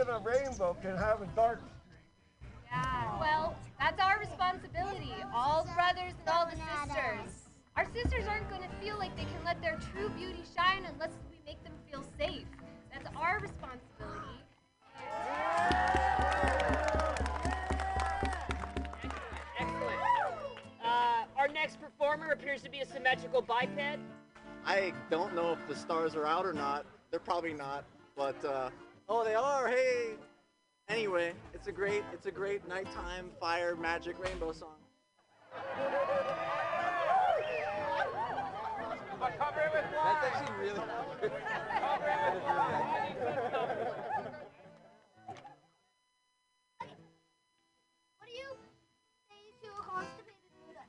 Even 0.00 0.14
a 0.14 0.18
rainbow 0.20 0.74
can 0.80 0.96
have 0.96 1.20
a 1.20 1.26
dark 1.36 1.58
streak. 1.58 2.50
Yeah, 2.70 3.20
well, 3.20 3.54
that's 3.78 4.00
our 4.00 4.18
responsibility. 4.18 5.12
All 5.34 5.64
the 5.64 5.72
brothers 5.72 6.14
and 6.18 6.28
all 6.28 6.46
the 6.46 6.52
sisters. 6.52 7.48
Our 7.76 7.84
sisters 7.92 8.24
aren't 8.26 8.48
going 8.48 8.62
to 8.62 8.68
feel 8.82 8.96
like 8.96 9.14
they 9.14 9.24
can 9.24 9.44
let 9.44 9.60
their 9.60 9.78
true 9.92 10.08
beauty 10.10 10.42
shine 10.56 10.86
unless 10.90 11.10
we 11.30 11.38
make 11.44 11.62
them 11.64 11.74
feel 11.90 12.02
safe. 12.18 12.46
That's 12.90 13.14
our 13.14 13.40
responsibility. 13.40 14.40
Excellent. 19.58 20.00
Uh, 20.82 21.24
our 21.36 21.48
next 21.48 21.78
performer 21.78 22.30
appears 22.30 22.62
to 22.62 22.70
be 22.70 22.80
a 22.80 22.86
symmetrical 22.86 23.42
biped. 23.42 24.00
I 24.64 24.94
don't 25.10 25.34
know 25.34 25.52
if 25.52 25.58
the 25.68 25.76
stars 25.76 26.14
are 26.14 26.26
out 26.26 26.46
or 26.46 26.54
not. 26.54 26.86
They're 27.10 27.20
probably 27.20 27.52
not, 27.52 27.84
but 28.16 28.42
uh, 28.44 28.70
oh, 29.10 29.24
they 29.24 29.34
are. 29.34 29.68
Hey. 29.68 30.14
Anyway, 30.88 31.34
it's 31.52 31.66
a 31.66 31.72
great, 31.72 32.02
it's 32.12 32.26
a 32.26 32.30
great 32.30 32.66
nighttime 32.68 33.30
fire 33.38 33.76
magic 33.76 34.18
rainbow 34.18 34.52
song. 34.52 34.76
That's 39.20 40.24
actually 40.24 40.56
really. 40.58 40.78
What 48.18 48.26
do 48.26 48.32
you 48.32 48.56
say 49.28 49.42
to 49.62 49.68
a 49.68 49.82
constipated 49.82 50.50
Buddha? 50.56 50.84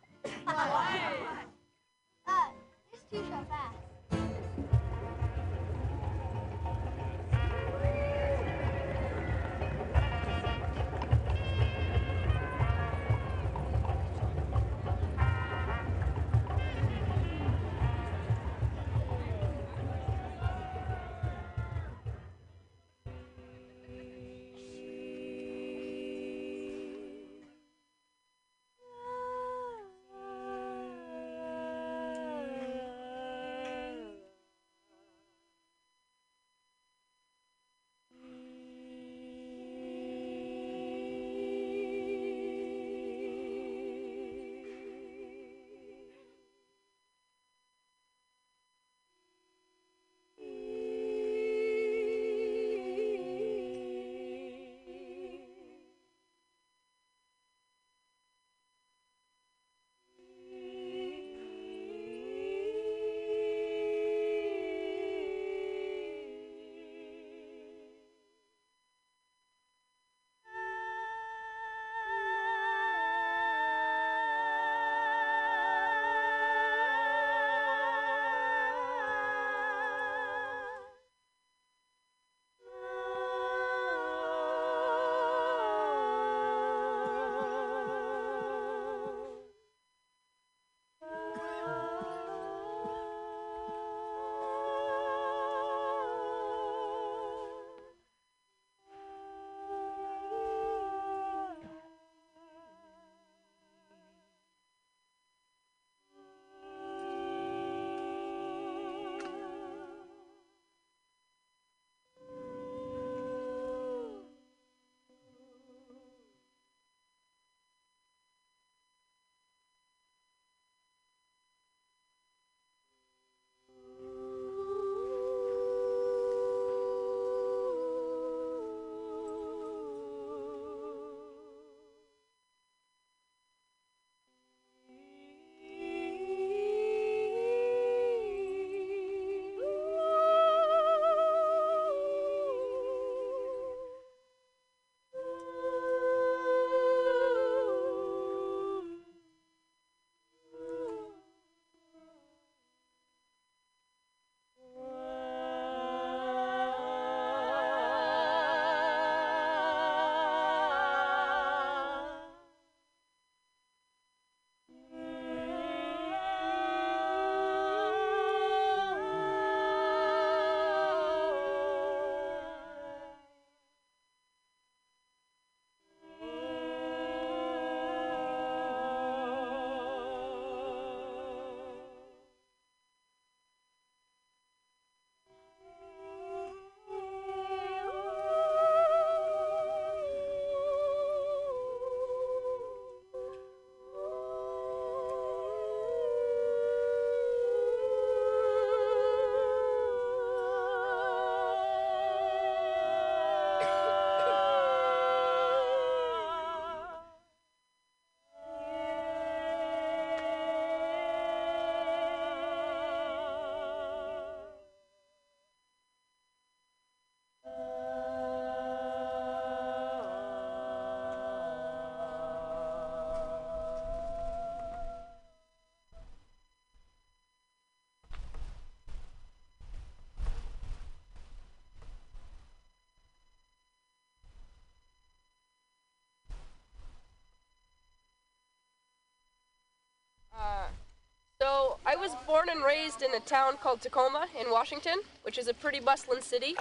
Was 242.02 242.16
born 242.26 242.50
and 242.50 242.64
raised 242.64 243.04
in 243.04 243.14
a 243.14 243.20
town 243.20 243.58
called 243.62 243.80
Tacoma 243.80 244.26
in 244.40 244.50
Washington, 244.50 245.02
which 245.22 245.38
is 245.38 245.48
a 245.48 245.54
pretty 245.54 245.80
bustling 245.80 246.24
city. 246.24 246.56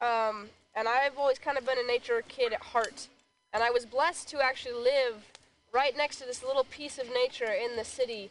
Um, 0.00 0.48
and 0.74 0.88
I've 0.88 1.18
always 1.18 1.38
kind 1.38 1.58
of 1.58 1.66
been 1.66 1.78
a 1.78 1.86
nature 1.86 2.22
kid 2.26 2.54
at 2.54 2.62
heart. 2.62 3.08
And 3.52 3.62
I 3.62 3.68
was 3.68 3.84
blessed 3.84 4.30
to 4.30 4.42
actually 4.42 4.82
live 4.82 5.28
right 5.74 5.94
next 5.94 6.16
to 6.20 6.24
this 6.24 6.42
little 6.42 6.64
piece 6.64 6.98
of 6.98 7.12
nature 7.12 7.52
in 7.52 7.76
the 7.76 7.84
city 7.84 8.30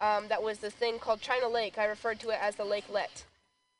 um, 0.00 0.28
that 0.28 0.44
was 0.44 0.58
the 0.58 0.70
thing 0.70 1.00
called 1.00 1.20
China 1.20 1.48
Lake. 1.48 1.76
I 1.76 1.86
referred 1.86 2.20
to 2.20 2.30
it 2.30 2.38
as 2.40 2.54
the 2.54 2.64
lakelet. 2.64 3.24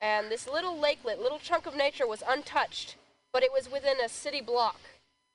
And 0.00 0.32
this 0.32 0.48
little 0.48 0.76
lakelet, 0.76 1.22
little 1.22 1.38
chunk 1.38 1.64
of 1.66 1.76
nature 1.76 2.08
was 2.08 2.24
untouched, 2.28 2.96
but 3.32 3.44
it 3.44 3.52
was 3.52 3.70
within 3.70 4.00
a 4.00 4.08
city 4.08 4.40
block. 4.40 4.80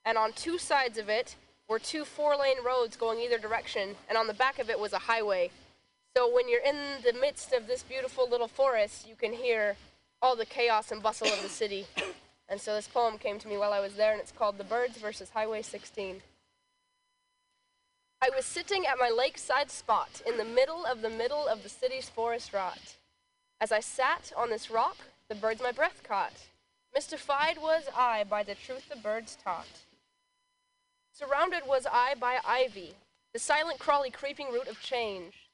And 0.03 0.17
on 0.17 0.33
two 0.33 0.57
sides 0.57 0.97
of 0.97 1.07
it 1.07 1.37
were 1.69 1.79
two 1.79 2.03
four 2.03 2.35
lane 2.35 2.61
roads 2.65 2.97
going 2.97 3.21
either 3.21 3.37
direction, 3.39 3.95
and 4.09 4.17
on 4.17 4.27
the 4.27 4.33
back 4.33 4.59
of 4.59 4.69
it 4.69 4.77
was 4.77 4.91
a 4.91 4.99
highway. 4.99 5.51
So 6.17 6.33
when 6.33 6.47
you're 6.47 6.61
in 6.61 6.77
the 7.03 7.11
midst 7.19 7.51
of 7.51 7.67
this 7.67 7.83
beautiful 7.83 8.29
little 8.29 8.47
forest, 8.47 9.05
you 9.05 9.15
can 9.15 9.33
hear 9.33 9.75
all 10.21 10.37
the 10.37 10.45
chaos 10.45 10.89
and 10.93 11.03
bustle 11.03 11.27
of 11.27 11.41
the 11.41 11.49
city. 11.49 11.87
And 12.47 12.61
so 12.61 12.75
this 12.75 12.87
poem 12.87 13.17
came 13.17 13.39
to 13.39 13.47
me 13.47 13.57
while 13.57 13.73
I 13.73 13.79
was 13.79 13.95
there, 13.95 14.11
and 14.11 14.21
it's 14.21 14.31
called 14.31 14.59
The 14.59 14.63
Birds 14.63 14.99
versus 14.99 15.31
Highway 15.31 15.63
16. 15.63 16.21
I 18.21 18.29
was 18.35 18.45
sitting 18.45 18.85
at 18.85 18.99
my 18.99 19.09
lakeside 19.09 19.71
spot 19.71 20.21
in 20.27 20.37
the 20.37 20.45
middle 20.45 20.85
of 20.85 21.01
the 21.01 21.09
middle 21.09 21.47
of 21.47 21.63
the 21.63 21.69
city's 21.69 22.07
forest 22.07 22.53
rot. 22.53 22.97
As 23.59 23.71
I 23.71 23.79
sat 23.79 24.31
on 24.37 24.51
this 24.51 24.69
rock, 24.69 24.97
the 25.27 25.33
birds 25.33 25.59
my 25.59 25.71
breath 25.71 26.03
caught. 26.07 26.33
Mystified 26.93 27.57
was 27.59 27.85
I 27.97 28.23
by 28.25 28.43
the 28.43 28.53
truth 28.53 28.89
the 28.89 28.95
birds 28.95 29.35
taught. 29.43 29.85
Surrounded 31.11 31.63
was 31.65 31.87
I 31.91 32.13
by 32.13 32.37
ivy, 32.45 32.93
the 33.33 33.39
silent 33.39 33.79
crawly 33.79 34.11
creeping 34.11 34.51
root 34.51 34.67
of 34.67 34.79
change. 34.81 35.44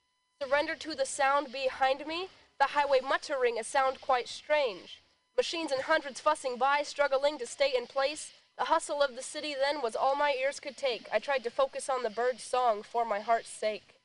Surrendered 0.41 0.79
to 0.79 0.95
the 0.95 1.05
sound 1.05 1.51
behind 1.51 2.07
me, 2.07 2.27
the 2.59 2.67
highway 2.67 2.99
muttering 2.99 3.59
a 3.59 3.63
sound 3.63 4.01
quite 4.01 4.27
strange. 4.27 5.03
Machines 5.37 5.71
in 5.71 5.81
hundreds 5.81 6.19
fussing 6.19 6.57
by, 6.57 6.81
struggling 6.81 7.37
to 7.37 7.45
stay 7.45 7.71
in 7.77 7.85
place. 7.85 8.31
The 8.57 8.65
hustle 8.65 9.03
of 9.03 9.15
the 9.15 9.21
city 9.21 9.53
then 9.53 9.83
was 9.83 9.95
all 9.95 10.15
my 10.15 10.33
ears 10.41 10.59
could 10.59 10.77
take. 10.77 11.07
I 11.13 11.19
tried 11.19 11.43
to 11.43 11.51
focus 11.51 11.89
on 11.89 12.01
the 12.01 12.09
bird's 12.09 12.41
song 12.41 12.81
for 12.81 13.05
my 13.05 13.19
heart's 13.19 13.49
sake. 13.49 13.99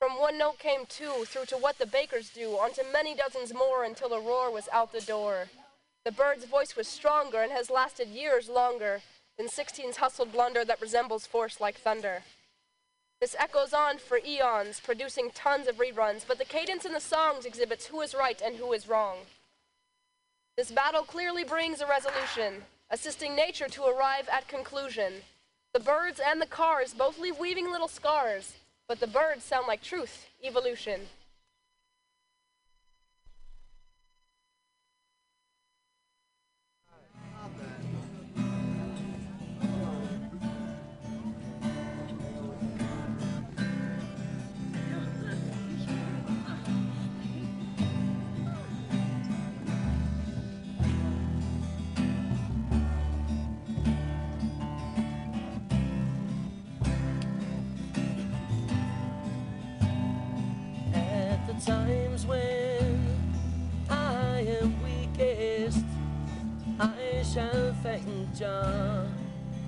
From 0.00 0.18
one 0.18 0.36
note 0.36 0.58
came 0.58 0.84
two, 0.84 1.24
through 1.26 1.46
to 1.46 1.56
what 1.56 1.78
the 1.78 1.86
bakers 1.86 2.30
do, 2.30 2.54
onto 2.54 2.82
many 2.92 3.14
dozens 3.14 3.54
more 3.54 3.84
until 3.84 4.14
a 4.14 4.20
roar 4.20 4.50
was 4.50 4.68
out 4.72 4.92
the 4.92 5.00
door. 5.00 5.46
The 6.04 6.10
bird's 6.10 6.44
voice 6.44 6.74
was 6.74 6.88
stronger 6.88 7.40
and 7.40 7.52
has 7.52 7.70
lasted 7.70 8.08
years 8.08 8.48
longer 8.48 9.02
than 9.38 9.46
16's 9.46 9.98
hustled 9.98 10.32
blunder 10.32 10.64
that 10.64 10.80
resembles 10.80 11.24
force 11.24 11.60
like 11.60 11.76
thunder. 11.76 12.24
This 13.20 13.36
echoes 13.38 13.72
on 13.72 13.98
for 13.98 14.18
eons, 14.18 14.78
producing 14.80 15.30
tons 15.30 15.68
of 15.68 15.76
reruns, 15.76 16.24
but 16.26 16.38
the 16.38 16.44
cadence 16.44 16.84
in 16.84 16.92
the 16.92 17.00
songs 17.00 17.46
exhibits 17.46 17.86
who 17.86 18.00
is 18.02 18.14
right 18.14 18.40
and 18.42 18.56
who 18.56 18.72
is 18.72 18.88
wrong. 18.88 19.18
This 20.56 20.70
battle 20.70 21.02
clearly 21.02 21.42
brings 21.42 21.80
a 21.80 21.86
resolution, 21.86 22.64
assisting 22.90 23.34
nature 23.34 23.68
to 23.68 23.84
arrive 23.84 24.28
at 24.30 24.48
conclusion. 24.48 25.22
The 25.72 25.80
birds 25.80 26.20
and 26.24 26.40
the 26.40 26.46
cars 26.46 26.94
both 26.94 27.18
leave 27.18 27.38
weaving 27.38 27.70
little 27.70 27.88
scars, 27.88 28.54
but 28.86 29.00
the 29.00 29.06
birds 29.06 29.44
sound 29.44 29.66
like 29.66 29.82
truth, 29.82 30.26
evolution. 30.42 31.08
Shall 67.32 67.74
thank 67.82 68.06
Jah 68.34 69.06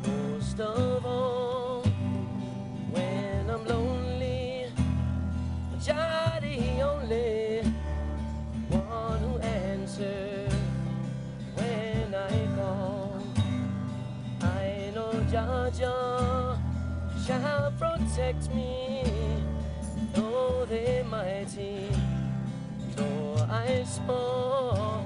most 0.07 0.61
of 0.61 1.05
all. 1.05 1.83
When 2.91 3.51
I'm 3.51 3.65
lonely, 3.67 4.67
Jah 5.83 6.39
the 6.41 6.81
only 6.83 7.63
one 8.71 9.21
who 9.21 9.39
answers 9.39 10.53
when 11.55 12.15
I 12.15 12.47
call. 12.57 13.23
I 14.43 14.93
know 14.95 15.13
Jah 15.31 15.71
Jah 15.77 16.59
shall 17.27 17.73
protect 17.73 18.55
me 18.55 19.03
though 20.15 20.65
they 20.69 21.03
mighty, 21.03 21.89
though 22.97 23.47
I 23.51 23.85
small, 23.85 25.05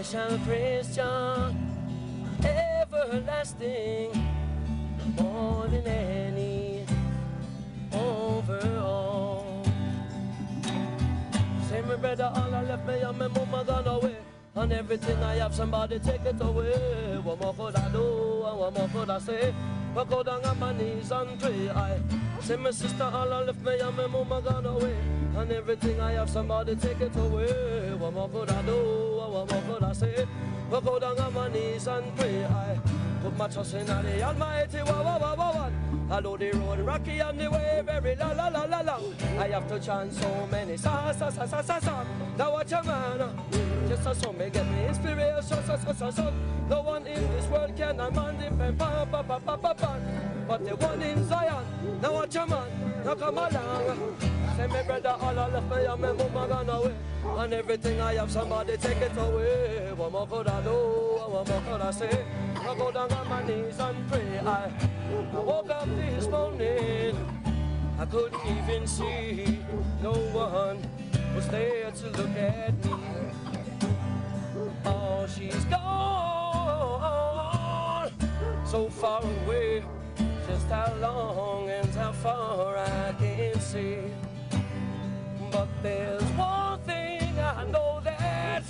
I 0.00 0.02
shall 0.02 0.38
praise 0.46 0.96
Jah 0.96 1.52
everlasting 2.42 4.10
more 5.20 5.66
than 5.66 5.86
any 5.86 6.86
overall. 7.92 9.62
Say 11.68 11.82
my 11.82 11.96
brother, 11.96 12.32
all 12.34 12.54
I 12.54 12.62
left 12.62 12.86
me 12.86 13.00
and 13.00 13.18
my 13.18 13.28
mama 13.28 13.62
gone 13.62 13.86
away. 13.88 14.16
And 14.54 14.72
everything 14.72 15.22
I 15.22 15.34
have, 15.34 15.54
somebody 15.54 15.98
take 15.98 16.24
it 16.24 16.40
away. 16.40 17.20
What 17.22 17.38
more 17.38 17.52
could 17.52 17.76
I 17.76 17.92
do? 17.92 18.44
And 18.46 18.58
what 18.58 18.72
more 18.72 18.88
could 18.88 19.10
I 19.10 19.18
say? 19.18 19.52
I 19.94 20.04
go 20.04 20.22
down 20.22 20.42
on 20.46 20.58
my 20.58 20.72
knees 20.72 21.10
and 21.10 21.38
pray. 21.38 21.68
I 21.68 22.00
say 22.40 22.56
my 22.56 22.70
sister, 22.70 23.04
all 23.04 23.30
I 23.34 23.42
left 23.42 23.60
me 23.60 23.78
and 23.78 23.94
my 23.94 24.06
mama 24.06 24.40
gone 24.40 24.64
away. 24.64 24.96
And 25.36 25.52
everything 25.52 26.00
I 26.00 26.12
have, 26.12 26.30
somebody 26.30 26.74
take 26.74 27.02
it 27.02 27.14
away. 27.16 27.89
More 28.00 28.28
could 28.30 28.50
I 28.50 28.62
do? 28.62 29.20
And 29.22 29.32
what 29.34 29.52
more 29.52 29.62
could 29.74 29.84
I 29.84 29.92
say? 29.92 30.26
I 30.72 30.80
go 30.80 30.98
down 30.98 31.18
on 31.18 31.34
my 31.34 31.48
knees 31.48 31.86
and 31.86 32.16
pray. 32.16 32.44
I 32.44 32.78
put 33.22 33.36
my 33.36 33.46
trust 33.46 33.74
in 33.74 33.86
the 33.86 34.22
Almighty. 34.22 34.78
Wah, 34.78 35.02
wah, 35.02 35.18
wah, 35.18 35.34
wah, 35.34 35.52
wah. 35.54 35.70
Although 36.10 36.36
the 36.38 36.50
road 36.52 36.80
rocky 36.80 37.20
and 37.20 37.38
the 37.38 37.50
way 37.50 37.82
very 37.84 38.16
la 38.16 38.32
la 38.32 38.48
la 38.48 38.64
la 38.64 38.80
long, 38.80 39.14
I 39.38 39.48
have 39.48 39.68
to 39.68 39.78
chant 39.78 40.12
so 40.14 40.48
many 40.50 40.76
songs, 40.76 41.18
songs, 41.18 41.34
songs, 41.34 41.50
songs, 41.50 41.66
songs, 41.66 41.84
songs. 41.84 42.08
Now 42.36 42.52
watch 42.52 42.72
a 42.72 42.82
man, 42.82 43.30
just 43.88 44.06
a 44.06 44.14
song 44.14 44.36
may 44.38 44.50
get 44.50 44.66
me 44.66 44.86
inspiration, 44.86 45.42
so 45.42 45.62
so 45.62 45.92
so 45.92 46.10
so. 46.10 46.32
No 46.68 46.80
one 46.82 47.06
in 47.06 47.20
this 47.32 47.46
world 47.46 47.76
can 47.76 47.96
man 47.96 48.38
the 48.38 48.50
pen, 48.56 48.76
pa 48.76 49.04
pa 49.04 49.22
pa 49.22 49.38
pa 49.38 49.56
pa 49.56 49.74
pa. 49.74 49.96
But 50.48 50.64
the 50.64 50.74
one 50.74 51.02
in 51.02 51.28
Zion, 51.28 51.64
now 52.02 52.12
watch 52.14 52.34
a 52.34 52.46
man, 52.46 52.89
now 53.04 53.14
come 53.14 53.38
along. 53.38 54.16
Say 54.56 54.66
me 54.66 54.82
brother, 54.86 55.16
all 55.20 55.38
I 55.38 55.48
left 55.48 55.70
me 55.70 55.84
and 55.84 56.00
my 56.00 56.12
mama 56.12 56.48
gone 56.48 56.68
away, 56.68 56.94
and 57.38 57.52
everything 57.54 58.00
I 58.00 58.14
have, 58.14 58.30
somebody 58.30 58.76
take 58.76 58.98
it 58.98 59.16
away. 59.16 59.92
What 59.96 60.12
more 60.12 60.26
could 60.26 60.48
I 60.48 60.62
do? 60.62 60.70
What 60.70 61.48
more 61.48 61.62
could 61.68 61.80
I 61.80 61.90
say? 61.90 62.24
I 62.56 62.74
go 62.76 62.90
down 62.90 63.12
on 63.12 63.28
my 63.28 63.42
knees 63.44 63.78
and 63.78 64.08
pray. 64.10 64.38
I, 64.40 64.70
I 65.32 65.38
woke 65.38 65.70
up 65.70 65.88
this 65.96 66.28
morning. 66.28 67.16
I 67.98 68.04
couldn't 68.06 68.40
even 68.46 68.86
see. 68.86 69.58
No 70.02 70.12
one 70.12 70.78
was 71.34 71.48
there 71.48 71.90
to 71.90 72.06
look 72.10 72.36
at 72.36 72.84
me. 72.84 72.92
Oh, 74.84 75.26
she's 75.26 75.64
gone. 75.66 75.80
So 78.64 78.88
far 78.88 79.22
away. 79.22 79.82
Just 80.50 80.66
how 80.66 80.92
long 81.00 81.70
and 81.70 81.94
how 81.94 82.10
far 82.10 82.76
I 82.76 83.14
can 83.20 83.60
see. 83.60 83.98
But 85.52 85.68
there's 85.80 86.24
one 86.32 86.80
thing 86.80 87.38
I 87.38 87.64
know 87.66 88.00
that 88.02 88.64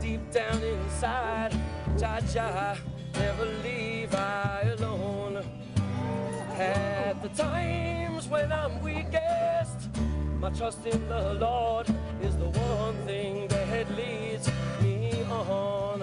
deep 0.00 0.32
down 0.32 0.60
inside, 0.60 1.52
Jah 1.96 2.20
Jah 2.32 2.76
never 3.14 3.46
leave 3.62 4.12
I 4.12 4.74
alone. 4.76 5.44
At 6.58 7.22
the 7.22 7.28
times 7.28 8.26
when 8.26 8.50
I'm 8.50 8.82
weakest, 8.82 9.88
my 10.40 10.50
trust 10.50 10.84
in 10.84 11.08
the 11.08 11.34
Lord 11.34 11.86
is 12.22 12.36
the 12.36 12.48
one 12.48 12.96
thing 13.06 13.46
that 13.46 13.88
leads 13.96 14.50
me 14.82 15.22
on. 15.30 16.02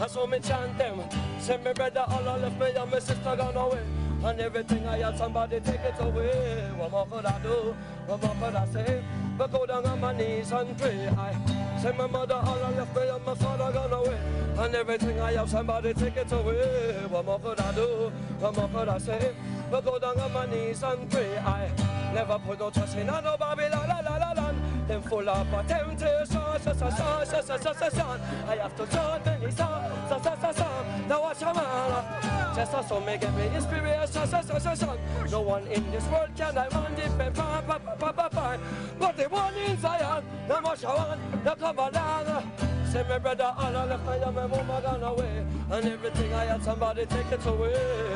I 0.00 0.06
saw 0.06 0.26
me 0.26 0.40
chant 0.40 0.78
them, 0.78 1.02
send 1.40 1.62
me 1.62 1.74
brother 1.74 2.06
all 2.08 2.26
I 2.26 2.38
left 2.38 2.58
me 2.58 2.70
and 2.74 2.90
my 2.90 2.98
sister 3.00 3.36
gone 3.36 3.54
away. 3.54 4.05
And 4.26 4.40
everything 4.40 4.84
I 4.88 4.98
had, 4.98 5.16
somebody 5.16 5.60
take 5.60 5.78
it 5.80 5.94
away. 6.00 6.68
What 6.76 6.90
more 6.90 7.06
could 7.06 7.26
I 7.26 7.38
do? 7.44 7.76
What 8.06 8.20
more 8.20 8.34
could 8.40 8.56
I 8.56 8.66
say? 8.66 9.04
But 9.38 9.52
go 9.52 9.64
down 9.66 9.86
on 9.86 10.00
my 10.00 10.12
knees 10.16 10.50
and 10.50 10.76
pray. 10.76 11.06
I 11.16 11.32
send 11.80 11.96
my 11.96 12.08
mother 12.08 12.34
all 12.34 12.58
I 12.64 12.70
left 12.70 12.96
me 12.96 13.08
and 13.08 13.24
my 13.24 13.34
father 13.36 13.72
gone 13.72 13.92
away. 13.92 14.18
And 14.58 14.74
everything 14.74 15.20
I 15.20 15.32
have, 15.34 15.48
somebody 15.48 15.94
take 15.94 16.16
it 16.16 16.32
away. 16.32 17.06
What 17.08 17.24
more 17.24 17.38
could 17.38 17.60
I 17.60 17.72
do? 17.72 18.10
What 18.40 18.56
more 18.56 18.68
could 18.68 18.88
I 18.88 18.98
say? 18.98 19.32
But 19.70 19.84
go 19.84 19.96
down 20.00 20.18
on 20.18 20.32
my 20.32 20.46
knees 20.46 20.82
and 20.82 21.08
pray. 21.08 21.38
I 21.38 21.70
never 22.12 22.40
put 22.40 22.58
no 22.58 22.70
trust 22.70 22.96
in 22.96 23.06
no 23.06 23.36
Babylon. 23.38 23.88
La, 23.88 24.00
la, 24.00 24.16
la, 24.16 24.32
la, 24.32 24.52
Them 24.88 25.02
full 25.02 25.28
of 25.28 25.52
a 25.52 25.62
temptation, 25.68 26.26
sha 26.26 26.58
sha 26.58 26.72
sha 26.72 27.24
sha 27.24 27.42
sha 27.42 27.56
sha 27.58 27.72
sha 27.72 27.88
sha. 27.90 28.18
I 28.48 28.56
have 28.56 28.76
to 28.76 28.86
join 28.86 29.22
many 29.24 29.52
songs, 29.52 30.08
sha 30.08 30.20
sha 30.20 30.34
sha 30.40 30.52
sha. 30.52 31.06
Now 31.06 31.20
watch 31.20 31.42
a 31.42 31.54
man, 31.54 32.35
just 32.56 32.72
a 32.72 32.82
song 32.88 33.04
may 33.04 33.18
me 33.18 33.54
inspiration. 33.54 34.98
No 35.30 35.42
one 35.42 35.66
in 35.66 35.90
this 35.90 36.04
world 36.08 36.30
can 36.34 36.56
I 36.56 36.68
want 36.68 36.96
depend 36.96 37.34
pa 37.34 37.60
pa 37.60 37.78
pa 37.78 38.12
pa 38.12 38.28
pa. 38.28 38.56
But 38.98 39.16
the 39.18 39.24
one 39.28 39.54
in 39.54 39.78
Zion, 39.78 40.24
no 40.48 40.60
more 40.62 40.76
one, 40.76 41.20
no 41.44 41.54
come 41.54 41.78
along. 41.78 42.44
Say 42.90 43.04
my 43.06 43.18
brother, 43.18 43.52
all 43.58 43.76
I 43.76 43.84
left 43.84 44.06
my 44.06 44.30
my 44.30 44.46
mama 44.46 44.80
gone 44.80 45.02
away. 45.02 45.44
And 45.70 45.84
everything 45.84 46.32
I 46.32 46.44
had, 46.46 46.64
somebody 46.64 47.04
take 47.04 47.30
it 47.30 47.44
away. 47.44 47.74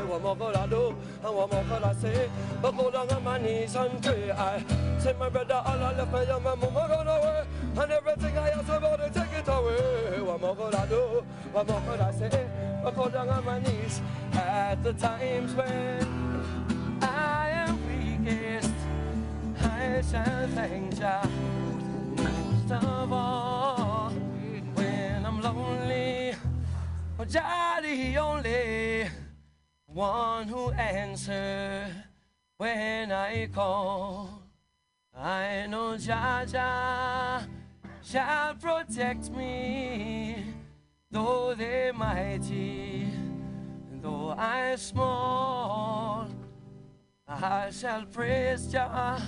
What 0.08 0.22
more 0.22 0.36
could 0.36 0.56
I 0.56 0.66
do, 0.66 0.96
and 1.22 1.36
what 1.36 1.52
more 1.52 1.64
could 1.64 1.82
I 1.82 1.92
say? 1.94 2.30
But 2.62 2.70
go 2.78 2.90
down 2.90 3.10
on 3.10 3.22
my 3.22 3.36
knees 3.36 3.74
and 3.74 4.02
pray 4.02 4.30
I 4.30 4.64
say 4.98 5.14
my 5.18 5.28
brother, 5.28 5.60
all 5.66 5.82
I 5.84 5.92
left 5.92 6.12
my 6.12 6.24
my 6.24 6.54
mama 6.54 6.88
gone 6.88 7.08
away. 7.08 7.44
And 7.76 7.92
everything 7.92 8.38
I 8.38 8.50
had, 8.50 8.66
somebody 8.66 9.10
take 9.12 9.29
it 9.29 9.29
away 9.60 10.20
What 10.20 10.40
more 10.40 10.56
could 10.56 10.74
I 10.74 10.86
do, 10.86 11.24
what 11.52 11.68
more 11.68 11.82
could 11.86 12.00
I 12.00 12.12
say 12.12 12.48
But 12.82 12.96
go 12.96 13.08
down 13.08 13.28
on 13.28 13.44
my 13.44 13.58
knees 13.60 14.00
At 14.32 14.82
the 14.82 14.92
times 14.92 15.54
when 15.54 16.06
I 17.02 17.50
am 17.64 17.76
weakest 17.86 18.74
I 19.62 20.02
shall 20.10 20.48
thank 20.54 20.98
Jah 20.98 21.28
most 22.70 22.84
of 22.84 23.12
all 23.12 24.10
when 24.74 25.26
I'm 25.26 25.40
lonely. 25.40 26.34
Oh, 27.18 27.24
Jah 27.24 27.80
the 27.82 28.16
only 28.18 29.08
one 29.86 30.48
who 30.48 30.70
answer 30.72 31.86
when 32.56 33.12
I 33.12 33.46
call. 33.46 34.42
I 35.16 35.66
know 35.68 35.96
Jah 35.96 36.46
Jah 36.46 37.46
shall 38.02 38.54
protect 38.54 39.30
me, 39.30 40.44
though 41.10 41.54
they 41.54 41.92
mighty, 41.94 43.08
though 44.02 44.34
I 44.36 44.76
small. 44.76 46.28
I 47.28 47.70
shall 47.70 48.04
praise 48.06 48.66
Jah 48.72 49.22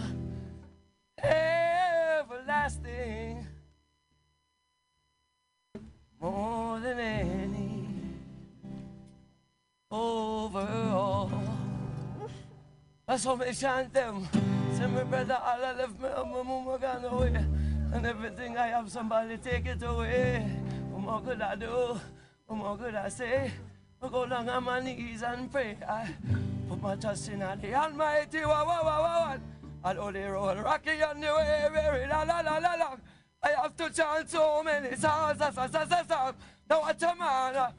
everlasting 2.33 3.47
more 6.21 6.81
than 6.81 6.99
any 6.99 7.89
overall. 9.91 11.31
That's 13.07 13.25
what 13.25 13.39
me 13.39 13.53
chant 13.53 13.93
them. 13.93 14.29
Say 14.75 14.87
my 14.87 15.05
brother, 15.05 15.39
all 15.41 15.65
umm 15.65 15.65
I 15.65 15.73
left 15.75 16.01
me, 16.01 16.09
my 16.09 16.43
mama 16.43 16.79
gone 16.81 17.05
away. 17.05 17.45
And 17.93 18.07
everything 18.07 18.57
I 18.57 18.69
have, 18.69 18.91
somebody 18.91 19.37
take 19.37 19.67
it 19.67 19.83
away. 19.83 20.41
What 20.91 21.03
more 21.03 21.21
could 21.21 21.43
I 21.43 21.55
do? 21.57 22.01
What 22.47 22.57
more 22.57 22.77
could 22.77 22.95
I 22.95 23.09
say? 23.09 23.53
I 24.03 24.09
go 24.09 24.27
down 24.27 24.49
on 24.49 24.65
my 24.65 24.81
knees 24.81 25.23
and 25.23 25.53
pray. 25.53 25.77
I 25.87 26.09
put 26.69 26.81
my 26.81 26.97
trust 26.97 27.29
in 27.29 27.41
the 27.41 27.75
Almighty. 27.75 28.41
Wah, 28.45 28.65
wah, 28.65 28.81
wah, 28.83 29.01
wah, 29.01 29.37
wah. 29.85 30.01
All 30.01 30.13
the 30.13 30.21
road 30.21 30.59
rocky 30.65 31.03
on 31.03 31.21
the 31.21 31.27
way, 31.27 31.69
very 31.73 32.07
la 32.07 32.23
la 32.23 32.41
la 32.41 32.59
la 32.59 32.75
la. 32.75 32.97
I 33.43 33.51
have 33.61 33.77
to 33.77 33.91
chant 33.91 34.31
so 34.31 34.63
many 34.63 34.97
songs, 34.97 35.39
songs, 35.39 35.55
songs, 35.55 36.09
songs. 36.09 36.35
Now 36.71 36.81
watch 36.81 37.03
a 37.03 37.15
man. 37.15 37.73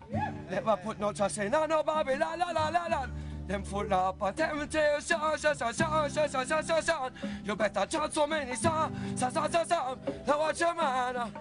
Never 0.51 0.77
put 0.77 0.99
no 0.99 1.11
trust 1.11 1.39
in 1.39 1.51
no 1.51 1.65
nobody, 1.65 2.17
la 2.17 2.35
la 2.35 2.51
la 2.51 2.69
la 2.69 2.85
la. 2.87 3.07
Them 3.47 3.63
full 3.63 3.93
up 3.93 4.21
of 4.21 4.35
temptation, 4.35 5.01
sha 5.01 5.35
sha 5.35 5.53
sha 5.53 5.71
sha 5.71 6.07
sha 6.07 6.27
sha 6.27 6.43
sha 6.43 6.61
sha 6.61 6.81
sha. 6.81 7.09
You 7.43 7.55
better 7.55 7.85
chant 7.85 8.13
so 8.13 8.25
many 8.25 8.55
songs, 8.55 9.19
songs, 9.19 9.33
songs, 9.33 9.51
songs, 9.51 9.67
songs. 9.67 9.99
Now 10.25 10.39
watch 10.39 10.61
a 10.61 10.73
man. 10.73 11.31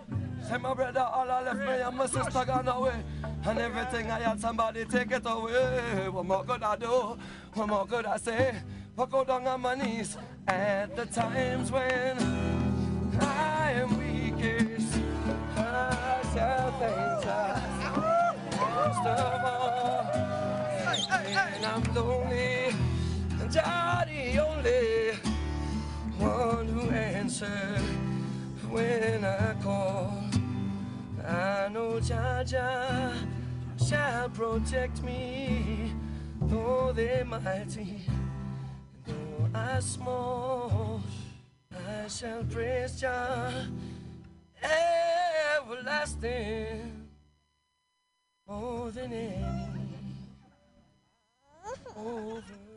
Say 0.49 0.59
my 0.59 0.75
brother, 0.75 1.01
all 1.01 1.31
I 1.31 1.43
left 1.43 1.59
me 1.59 1.81
and 1.81 1.97
my 1.97 2.07
sister 2.07 2.45
gone 2.45 2.67
away. 2.67 3.05
And 3.45 3.59
everything 3.59 4.11
I 4.11 4.19
had, 4.19 4.41
somebody 4.41 4.85
take 4.85 5.13
it 5.13 5.23
away. 5.25 6.09
What 6.11 6.27
more 6.27 6.45
could 6.45 6.63
I 6.63 6.77
do? 6.77 7.17
What 7.55 7.69
more 7.69 7.87
could 7.87 8.07
I 8.07 8.17
say? 8.17 8.57
But 8.97 9.11
go 9.11 9.25
down 9.25 9.47
on 9.47 9.61
my 9.61 9.75
knees 9.77 10.17
at 10.49 10.97
the 10.97 11.07
times 11.07 11.71
when 11.71 12.19
I 13.21 13.73
am 13.77 13.99
weakest. 13.99 14.72
When 28.83 29.25
I 29.25 29.55
call. 29.63 30.13
I 31.25 31.69
know 31.69 32.01
Jah 32.01 33.15
shall 33.87 34.29
protect 34.31 35.03
me, 35.03 35.93
though 36.41 36.93
they 36.93 37.25
mighty, 37.25 38.03
though 39.07 39.49
I 39.55 39.81
small. 39.81 41.01
I 41.73 42.09
shall 42.09 42.45
praise 42.45 43.01
Jah 43.01 43.67
everlasting 45.61 47.09
more 48.47 48.91
than 48.91 49.13
any 49.13 49.45
overall. 51.97 52.72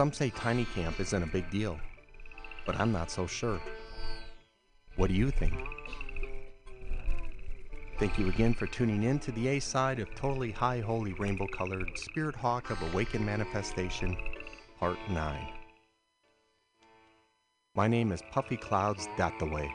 Some 0.00 0.14
say 0.14 0.30
tiny 0.30 0.64
camp 0.64 0.98
isn't 0.98 1.22
a 1.22 1.26
big 1.26 1.50
deal, 1.50 1.78
but 2.64 2.74
I'm 2.80 2.90
not 2.90 3.10
so 3.10 3.26
sure. 3.26 3.60
What 4.96 5.08
do 5.08 5.14
you 5.14 5.30
think? 5.30 5.52
Thank 7.98 8.18
you 8.18 8.30
again 8.30 8.54
for 8.54 8.66
tuning 8.66 9.02
in 9.02 9.18
to 9.18 9.32
the 9.32 9.48
A 9.48 9.60
side 9.60 10.00
of 10.00 10.08
Totally 10.14 10.52
High 10.52 10.80
Holy 10.80 11.12
Rainbow 11.12 11.46
Colored 11.48 11.98
Spirit 11.98 12.34
Hawk 12.34 12.70
of 12.70 12.80
Awakened 12.80 13.26
Manifestation, 13.26 14.16
Part 14.78 14.96
9. 15.10 15.46
My 17.74 17.86
name 17.86 18.10
is 18.10 18.22
Puffy 18.30 18.56
Clouds 18.56 19.06
Dataway. 19.18 19.70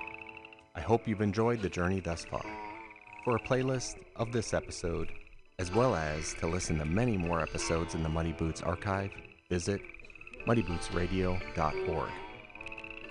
I 0.74 0.82
hope 0.82 1.08
you've 1.08 1.22
enjoyed 1.22 1.62
the 1.62 1.70
journey 1.70 2.00
thus 2.00 2.26
far. 2.26 2.46
For 3.24 3.36
a 3.36 3.40
playlist 3.40 3.98
of 4.16 4.32
this 4.32 4.56
episode, 4.56 5.12
as 5.60 5.72
well 5.72 5.96
as 5.96 6.34
to 6.40 6.48
listen 6.48 6.80
to 6.80 6.86
many 6.86 7.16
more 7.16 7.42
episodes 7.42 7.94
in 7.94 8.02
the 8.02 8.10
Muddy 8.10 8.34
Boots 8.34 8.64
archive, 8.64 9.12
visit 9.52 9.82
muddybootsradio.org. 10.48 12.10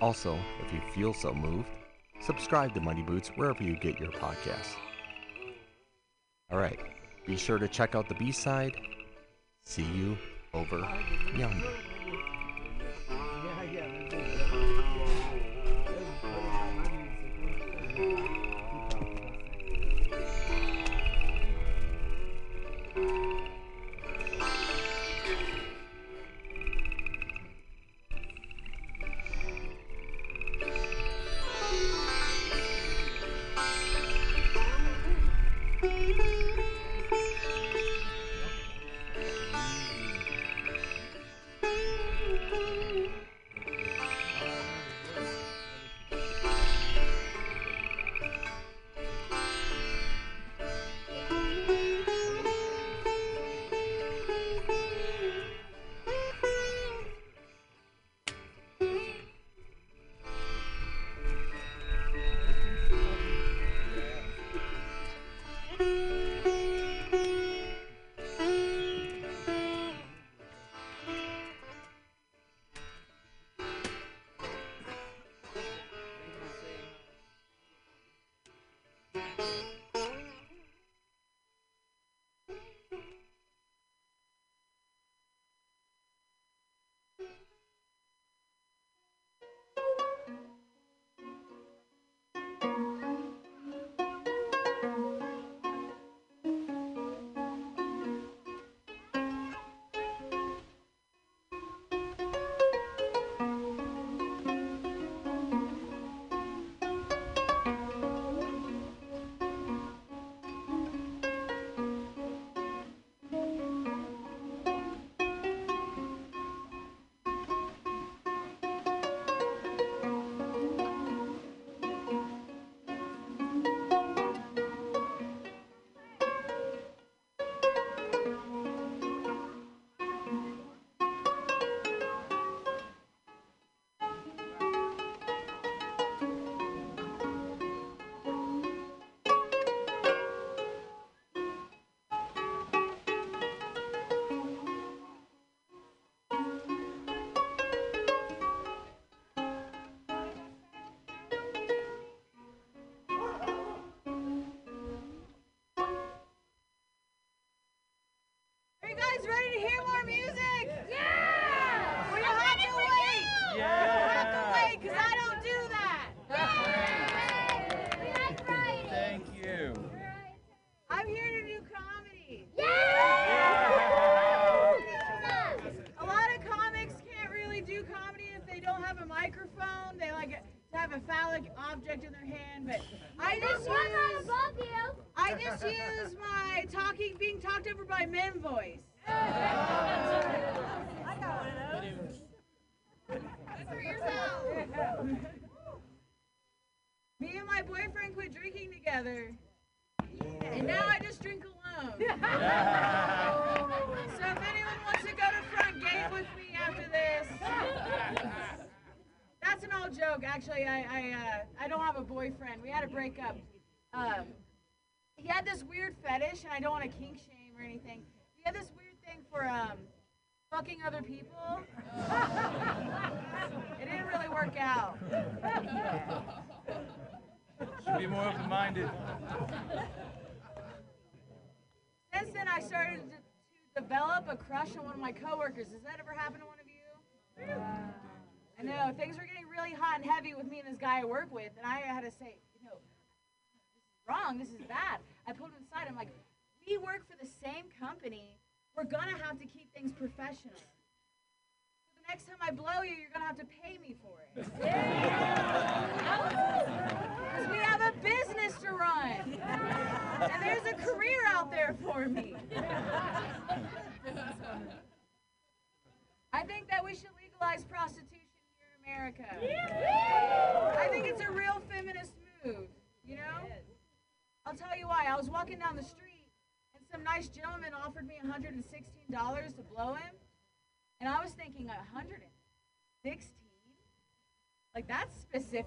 Also, 0.01 0.37
if 0.65 0.73
you 0.73 0.81
feel 0.93 1.13
so 1.13 1.33
moved, 1.33 1.69
subscribe 2.19 2.73
to 2.73 2.81
Muddy 2.81 3.01
Boots 3.01 3.29
wherever 3.35 3.63
you 3.63 3.75
get 3.77 3.99
your 3.99 4.11
podcasts. 4.11 4.75
All 6.51 6.57
right, 6.57 6.79
be 7.25 7.37
sure 7.37 7.57
to 7.57 7.67
check 7.67 7.95
out 7.95 8.07
the 8.07 8.15
B 8.15 8.31
side. 8.31 8.75
See 9.63 9.83
you 9.83 10.17
over 10.53 10.87
yonder. 11.35 11.71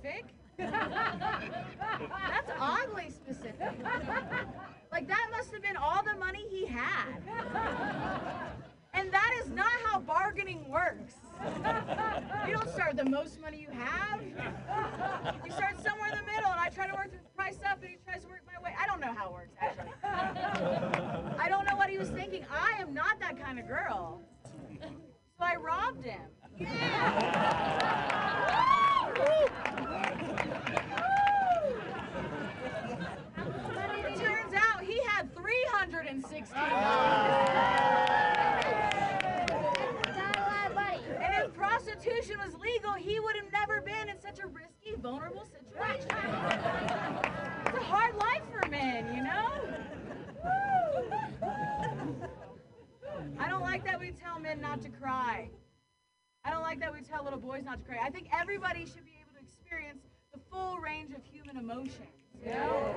That's 0.03 0.19
specific. 0.19 0.35
that's 0.59 2.51
oddly 2.59 3.11
specific. 3.11 3.71
Like, 4.91 5.07
that 5.09 5.29
must 5.31 5.53
have 5.53 5.63
been 5.63 5.77
all 5.77 6.03
the 6.03 6.19
money 6.19 6.47
he 6.51 6.67
had. 6.67 7.23
And 8.95 9.13
that 9.13 9.31
is 9.43 9.51
not 9.51 9.71
how 9.85 10.01
bargaining 10.01 10.69
works. 10.69 11.15
You 12.47 12.55
don't 12.55 12.69
start 12.71 12.95
with 12.97 13.05
the 13.05 13.11
most 13.11 13.41
money 13.41 13.61
you 13.61 13.69
have. 13.71 14.23
You 14.23 15.53
start 15.53 15.77
somewhere 15.85 16.11
in 16.11 16.19
the 16.19 16.25
middle, 16.25 16.51
and 16.51 16.59
I 16.59 16.69
try 16.75 16.87
to 16.89 16.95
work 16.95 17.13
the 17.13 17.19
price 17.37 17.59
up, 17.71 17.81
and 17.83 17.91
he 17.91 17.97
tries 18.05 18.23
to 18.23 18.29
work 18.29 18.43
my 18.47 18.61
way. 18.63 18.75
I 18.81 18.87
don't 18.87 19.01
know 19.01 19.13
how 19.13 19.29
it 19.29 19.33
works, 19.33 19.55
actually. 19.61 19.93
I 21.39 21.49
don't 21.49 21.67
know 21.67 21.77
what 21.77 21.91
he 21.91 21.99
was 21.99 22.09
thinking. 22.09 22.45
I 22.51 22.81
am 22.81 22.93
not 22.93 23.21
that 23.21 23.39
kind 23.41 23.59
of 23.59 23.69
girl. 23.69 24.21
So 24.81 25.45
I 25.45 25.55
robbed 25.55 26.05
him. 26.05 26.23
It 34.09 34.17
turns 34.17 34.55
out 34.55 34.83
he 34.83 35.01
had 35.07 35.33
360 35.35 36.55
And 41.21 41.35
if 41.45 41.55
prostitution 41.55 42.37
was 42.45 42.55
legal, 42.55 42.95
he 42.95 43.21
would 43.21 43.37
have 43.37 43.53
never 43.53 43.81
been 43.81 44.09
in 44.09 44.21
such 44.21 44.41
a 44.41 44.47
risky, 44.47 44.95
vulnerable 45.01 45.47
situation. 45.47 46.09
It's 47.67 47.77
a 47.77 47.83
hard 47.83 48.17
life 48.17 48.43
for 48.51 48.69
men, 48.69 49.15
you 49.15 49.23
know? 49.23 49.53
I 53.39 53.49
don't 53.49 53.63
like 53.63 53.85
that 53.85 54.01
we 54.01 54.11
tell 54.11 54.39
men 54.39 54.61
not 54.61 54.83
to 54.83 54.89
cry. 54.89 55.51
I 56.45 56.51
don't 56.51 56.63
like 56.63 56.81
that 56.81 56.93
we 56.93 57.01
tell 57.03 57.25
little 57.25 57.39
boys 57.39 57.58
not 57.69 57.79
to 57.81 57.85
cry. 57.85 57.99
I 58.03 58.09
think 58.11 58.29
everybody 58.33 58.87
should 58.87 59.05
be 59.05 59.13
able 59.21 59.35
to 59.39 59.41
experience 59.45 60.01
the 60.33 60.41
full 60.51 60.79
range 60.79 61.13
of 61.13 61.23
human 61.31 61.59
emotions. 61.59 62.09
You 62.43 62.53
know? 62.53 62.95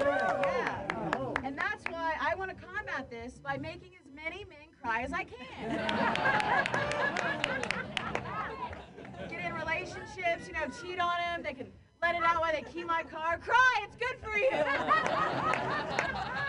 Yeah. 0.00 1.34
And 1.44 1.56
that's 1.56 1.84
why 1.88 2.14
I 2.20 2.34
want 2.34 2.50
to 2.50 2.56
combat 2.56 3.08
this 3.08 3.38
by 3.38 3.56
making 3.56 3.92
as 4.00 4.12
many 4.12 4.44
men 4.46 4.66
cry 4.82 5.02
as 5.02 5.12
I 5.12 5.22
can. 5.24 5.76
Get 9.30 9.44
in 9.44 9.54
relationships, 9.54 10.48
you 10.48 10.54
know, 10.54 10.66
cheat 10.82 10.98
on 10.98 11.14
them. 11.18 11.44
They 11.44 11.52
can 11.52 11.68
let 12.02 12.16
it 12.16 12.24
out 12.24 12.40
while 12.40 12.52
they 12.52 12.62
key 12.62 12.82
my 12.82 13.04
car. 13.04 13.38
Cry, 13.38 13.84
it's 13.84 13.94
good 13.94 14.16
for 14.20 14.36
you. 14.36 14.50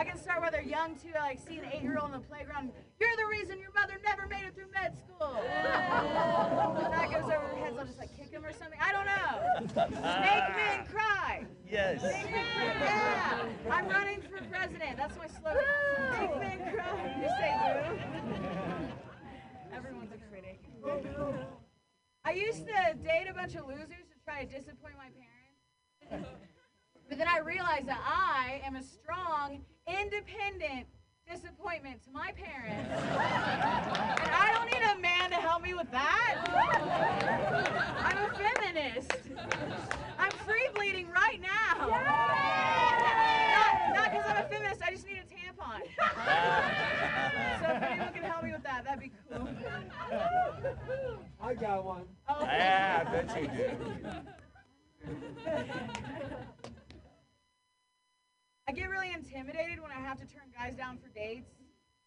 I 0.00 0.04
can 0.04 0.16
start 0.16 0.40
while 0.40 0.50
they're 0.50 0.62
young 0.62 0.96
too. 0.96 1.10
I 1.14 1.36
like 1.36 1.38
see 1.46 1.58
an 1.58 1.66
eight-year-old 1.70 2.10
on 2.10 2.12
the 2.12 2.24
playground. 2.26 2.72
You're 2.98 3.14
the 3.18 3.26
reason 3.26 3.60
your 3.60 3.70
mother 3.76 4.00
never 4.02 4.26
made 4.28 4.44
it 4.48 4.54
through 4.54 4.72
med 4.72 4.96
school. 4.96 5.36
and 5.44 6.88
that 6.88 7.10
goes 7.12 7.24
over 7.24 7.44
their 7.52 7.60
heads. 7.60 7.76
I'll 7.78 7.84
just 7.84 7.98
like 7.98 8.16
kick 8.16 8.32
them 8.32 8.42
or 8.42 8.52
something. 8.54 8.78
I 8.80 8.92
don't 8.96 9.04
know. 9.04 9.60
Make 9.76 10.00
ah. 10.02 10.56
men 10.56 10.86
cry. 10.86 11.44
Yes. 11.70 12.02
Make 12.02 12.32
men 12.32 12.46
cry. 12.56 12.80
Yeah. 12.80 13.76
I'm 13.76 13.88
running 13.88 14.22
for 14.22 14.42
president. 14.48 14.96
That's 14.96 15.18
my 15.18 15.28
slogan. 15.28 15.68
Make 16.16 16.32
men 16.40 16.72
cry. 16.72 17.20
You 17.20 17.28
say 17.36 17.52
boo. 17.60 18.00
Everyone's 19.76 20.12
a 20.12 20.18
critic. 20.32 20.64
I 22.24 22.32
used 22.32 22.66
to 22.66 22.94
date 23.04 23.26
a 23.28 23.34
bunch 23.34 23.54
of 23.54 23.66
losers 23.66 24.08
to 24.08 24.16
try 24.24 24.46
to 24.46 24.50
disappoint 24.50 24.94
my 24.96 25.10
parents. 25.12 26.26
But 27.10 27.18
then 27.18 27.28
I 27.28 27.40
realized 27.40 27.88
that 27.88 28.00
I 28.06 28.62
am 28.64 28.76
a 28.76 28.82
strong, 28.84 29.62
independent 29.88 30.86
disappointment 31.28 32.04
to 32.04 32.10
my 32.12 32.30
parents. 32.30 32.88
and 32.88 34.30
I 34.32 34.52
don't 34.54 34.70
need 34.70 34.80
a 34.96 34.96
man 35.02 35.30
to 35.30 35.36
help 35.36 35.60
me 35.60 35.74
with 35.74 35.90
that. 35.90 36.36
I'm 37.98 38.16
a 38.16 38.28
feminist. 38.32 39.10
I'm 40.20 40.30
free 40.46 40.68
bleeding 40.72 41.08
right 41.10 41.40
now. 41.42 41.88
Not 43.92 44.12
because 44.12 44.26
I'm 44.28 44.44
a 44.44 44.48
feminist, 44.48 44.80
I 44.80 44.90
just 44.92 45.04
need 45.04 45.18
a 45.18 45.24
tampon. 45.24 45.80
so 47.58 47.74
if 47.74 47.82
anyone 47.82 48.12
can 48.12 48.22
help 48.22 48.44
me 48.44 48.52
with 48.52 48.62
that, 48.62 48.84
that'd 48.84 49.00
be 49.00 49.10
cool. 49.28 49.48
I 51.42 51.54
got 51.54 51.84
one. 51.84 52.04
Oh. 52.28 52.36
Yeah, 52.42 53.04
I 53.04 53.10
bet 53.10 53.42
you 53.42 53.48
do. 55.08 55.16
I 58.68 58.72
get 58.72 58.88
really 58.88 59.12
intimidated 59.12 59.80
when 59.80 59.90
I 59.90 60.00
have 60.00 60.18
to 60.20 60.26
turn 60.26 60.44
guys 60.56 60.76
down 60.76 60.98
for 60.98 61.08
dates 61.08 61.50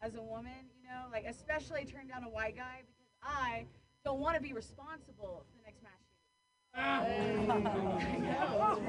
as 0.02 0.16
a 0.16 0.22
woman, 0.22 0.70
you 0.82 0.88
know, 0.88 1.06
like 1.12 1.26
especially 1.28 1.86
turn 1.86 2.08
down 2.08 2.24
a 2.24 2.30
white 2.30 2.56
guy 2.56 2.82
because 2.82 2.96
I 3.22 3.66
don't 4.06 4.20
want 4.20 4.36
to 4.36 4.42
be 4.42 4.54
responsible 4.54 5.46
for 5.48 5.58
the 5.58 5.64
next 5.66 5.82
mass 5.84 6.04
shooting. 6.12 7.52
I 7.52 8.18
know. 8.18 8.80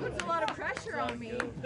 Puts 0.00 0.22
a 0.22 0.26
lot 0.26 0.48
of 0.48 0.56
pressure 0.56 0.98
on 1.00 1.18
me. 1.18 1.32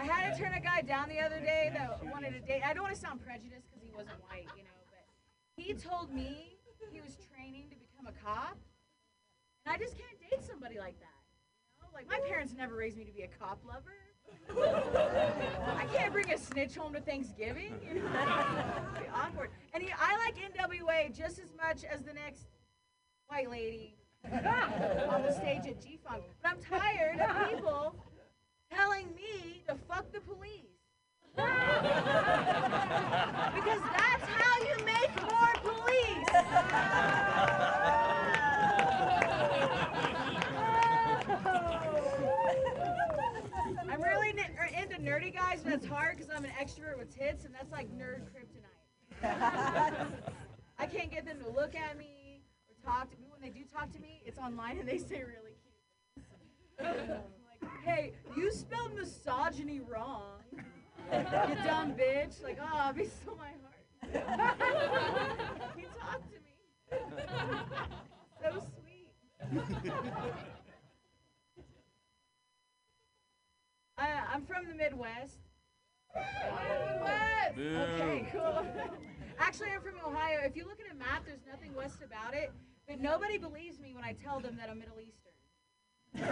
I 0.00 0.04
had 0.04 0.32
to 0.32 0.38
turn 0.40 0.54
a 0.54 0.60
guy 0.60 0.82
down 0.82 1.08
the 1.08 1.20
other 1.20 1.40
day 1.40 1.70
that 1.74 2.04
wanted 2.06 2.30
to 2.30 2.40
date. 2.40 2.62
I 2.64 2.72
don't 2.72 2.84
want 2.84 2.94
to 2.94 3.00
sound 3.00 3.20
prejudiced 3.24 3.68
because 3.70 3.82
he 3.84 3.90
wasn't 3.90 4.16
white, 4.28 4.46
you 4.56 4.62
know, 4.62 4.78
but 4.90 5.04
he 5.56 5.74
told 5.74 6.12
me 6.14 6.56
he 6.92 7.00
was 7.00 7.16
training 7.34 7.68
to 7.70 7.76
become 7.76 8.06
a 8.06 8.12
cop, 8.24 8.56
and 9.66 9.74
I 9.74 9.78
just 9.78 9.98
can't 9.98 10.18
date 10.30 10.42
somebody 10.48 10.78
like 10.78 10.98
that. 11.00 11.07
Like 11.98 12.08
my 12.08 12.20
parents 12.28 12.54
never 12.56 12.76
raised 12.76 12.96
me 12.96 13.04
to 13.04 13.10
be 13.10 13.22
a 13.22 13.26
cop 13.26 13.58
lover. 13.66 13.96
I 15.76 15.84
can't 15.92 16.12
bring 16.12 16.30
a 16.30 16.38
snitch 16.38 16.76
home 16.76 16.92
to 16.92 17.00
Thanksgiving. 17.00 17.74
You 17.84 17.94
know? 17.94 18.08
Awkward. 19.12 19.50
And 19.74 19.82
he, 19.82 19.90
I 19.98 20.16
like 20.24 20.36
NWA 20.36 21.12
just 21.12 21.40
as 21.40 21.52
much 21.56 21.82
as 21.82 22.02
the 22.02 22.12
next 22.12 22.46
white 23.26 23.50
lady 23.50 23.96
on 24.24 25.22
the 25.22 25.32
stage 25.32 25.66
at 25.66 25.82
G 25.82 25.98
Funk. 26.06 26.22
But 26.40 26.52
I'm 26.52 26.58
tired 26.62 27.18
of 27.18 27.50
people 27.50 27.96
telling 28.72 29.12
me 29.16 29.64
to 29.66 29.74
fuck 29.88 30.12
the 30.12 30.20
police. 30.20 30.66
because 31.34 31.46
that's 33.96 34.24
how 34.24 34.62
you 34.62 34.76
make 34.84 35.10
more 35.20 35.52
police. 35.64 36.28
Nerdy 45.08 45.34
guys, 45.34 45.60
but 45.64 45.72
it's 45.72 45.86
hard 45.86 46.16
because 46.16 46.30
I'm 46.34 46.44
an 46.44 46.50
extrovert 46.60 46.98
with 46.98 47.16
tits, 47.16 47.44
and 47.44 47.54
that's 47.54 47.72
like 47.72 47.88
nerd 47.96 48.24
kryptonite. 48.30 50.06
I 50.78 50.86
can't 50.86 51.10
get 51.10 51.24
them 51.24 51.38
to 51.40 51.48
look 51.50 51.74
at 51.74 51.98
me 51.98 52.42
or 52.68 52.90
talk 52.90 53.10
to 53.10 53.16
me. 53.16 53.26
When 53.30 53.40
they 53.40 53.48
do 53.48 53.64
talk 53.64 53.90
to 53.92 54.00
me, 54.00 54.22
it's 54.26 54.38
online 54.38 54.78
and 54.78 54.88
they 54.88 54.98
say 54.98 55.24
really 55.24 55.56
cute 55.64 56.26
things. 56.78 57.10
like, 57.62 57.70
hey, 57.84 58.12
you 58.36 58.52
spelled 58.52 58.94
misogyny 58.94 59.80
wrong. 59.80 60.42
you 61.10 61.54
dumb 61.64 61.94
bitch. 61.94 62.42
Like, 62.42 62.58
oh, 62.60 62.92
be 62.92 63.04
so 63.04 63.36
my 63.36 63.52
heart. 63.62 63.74
he 65.76 65.86
talked 65.98 66.28
to 66.30 66.38
me. 66.38 67.00
so 68.42 68.62
sweet. 68.82 70.52
I, 73.98 74.22
I'm 74.32 74.44
from 74.44 74.66
the 74.68 74.74
Midwest. 74.74 75.38
Midwest. 76.14 77.58
Okay, 77.58 78.28
cool. 78.32 78.64
Actually, 79.38 79.70
I'm 79.74 79.80
from 79.82 79.94
Ohio. 80.06 80.40
If 80.44 80.56
you 80.56 80.64
look 80.64 80.78
at 80.80 80.90
a 80.92 80.94
map, 80.96 81.24
there's 81.26 81.44
nothing 81.50 81.74
west 81.74 81.98
about 82.04 82.34
it. 82.34 82.52
But 82.86 83.00
nobody 83.00 83.38
believes 83.38 83.80
me 83.80 83.94
when 83.94 84.04
I 84.04 84.12
tell 84.12 84.40
them 84.40 84.56
that 84.56 84.70
I'm 84.70 84.78
Middle 84.78 85.00
Eastern. 85.00 85.32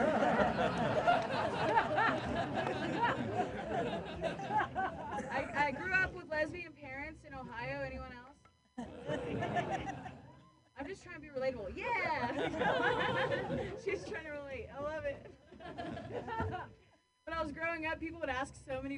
I, 5.31 5.45
I 5.67 5.71
grew 5.73 5.93
up 5.93 6.15
with 6.15 6.31
lesbian 6.31 6.73
parents 6.81 7.25
in 7.27 7.35
Ohio. 7.35 7.83
Anyone 7.85 8.13
else? 8.13 8.39
I'm 10.79 10.87
just 10.87 11.03
trying 11.03 11.17
to 11.17 11.21
be 11.21 11.29
relatable. 11.29 11.77
Yeah! 11.77 12.33
She's 13.85 14.03
trying 14.05 14.25
to 14.25 14.31
relate. 14.31 14.69
I 14.77 14.83
love 14.83 15.05
it. 15.05 15.33
When 17.27 17.37
I 17.37 17.43
was 17.43 17.51
growing 17.51 17.87
up, 17.87 17.99
people 17.99 18.21
would 18.21 18.29
ask 18.29 18.55
so 18.69 18.81
many 18.81 18.95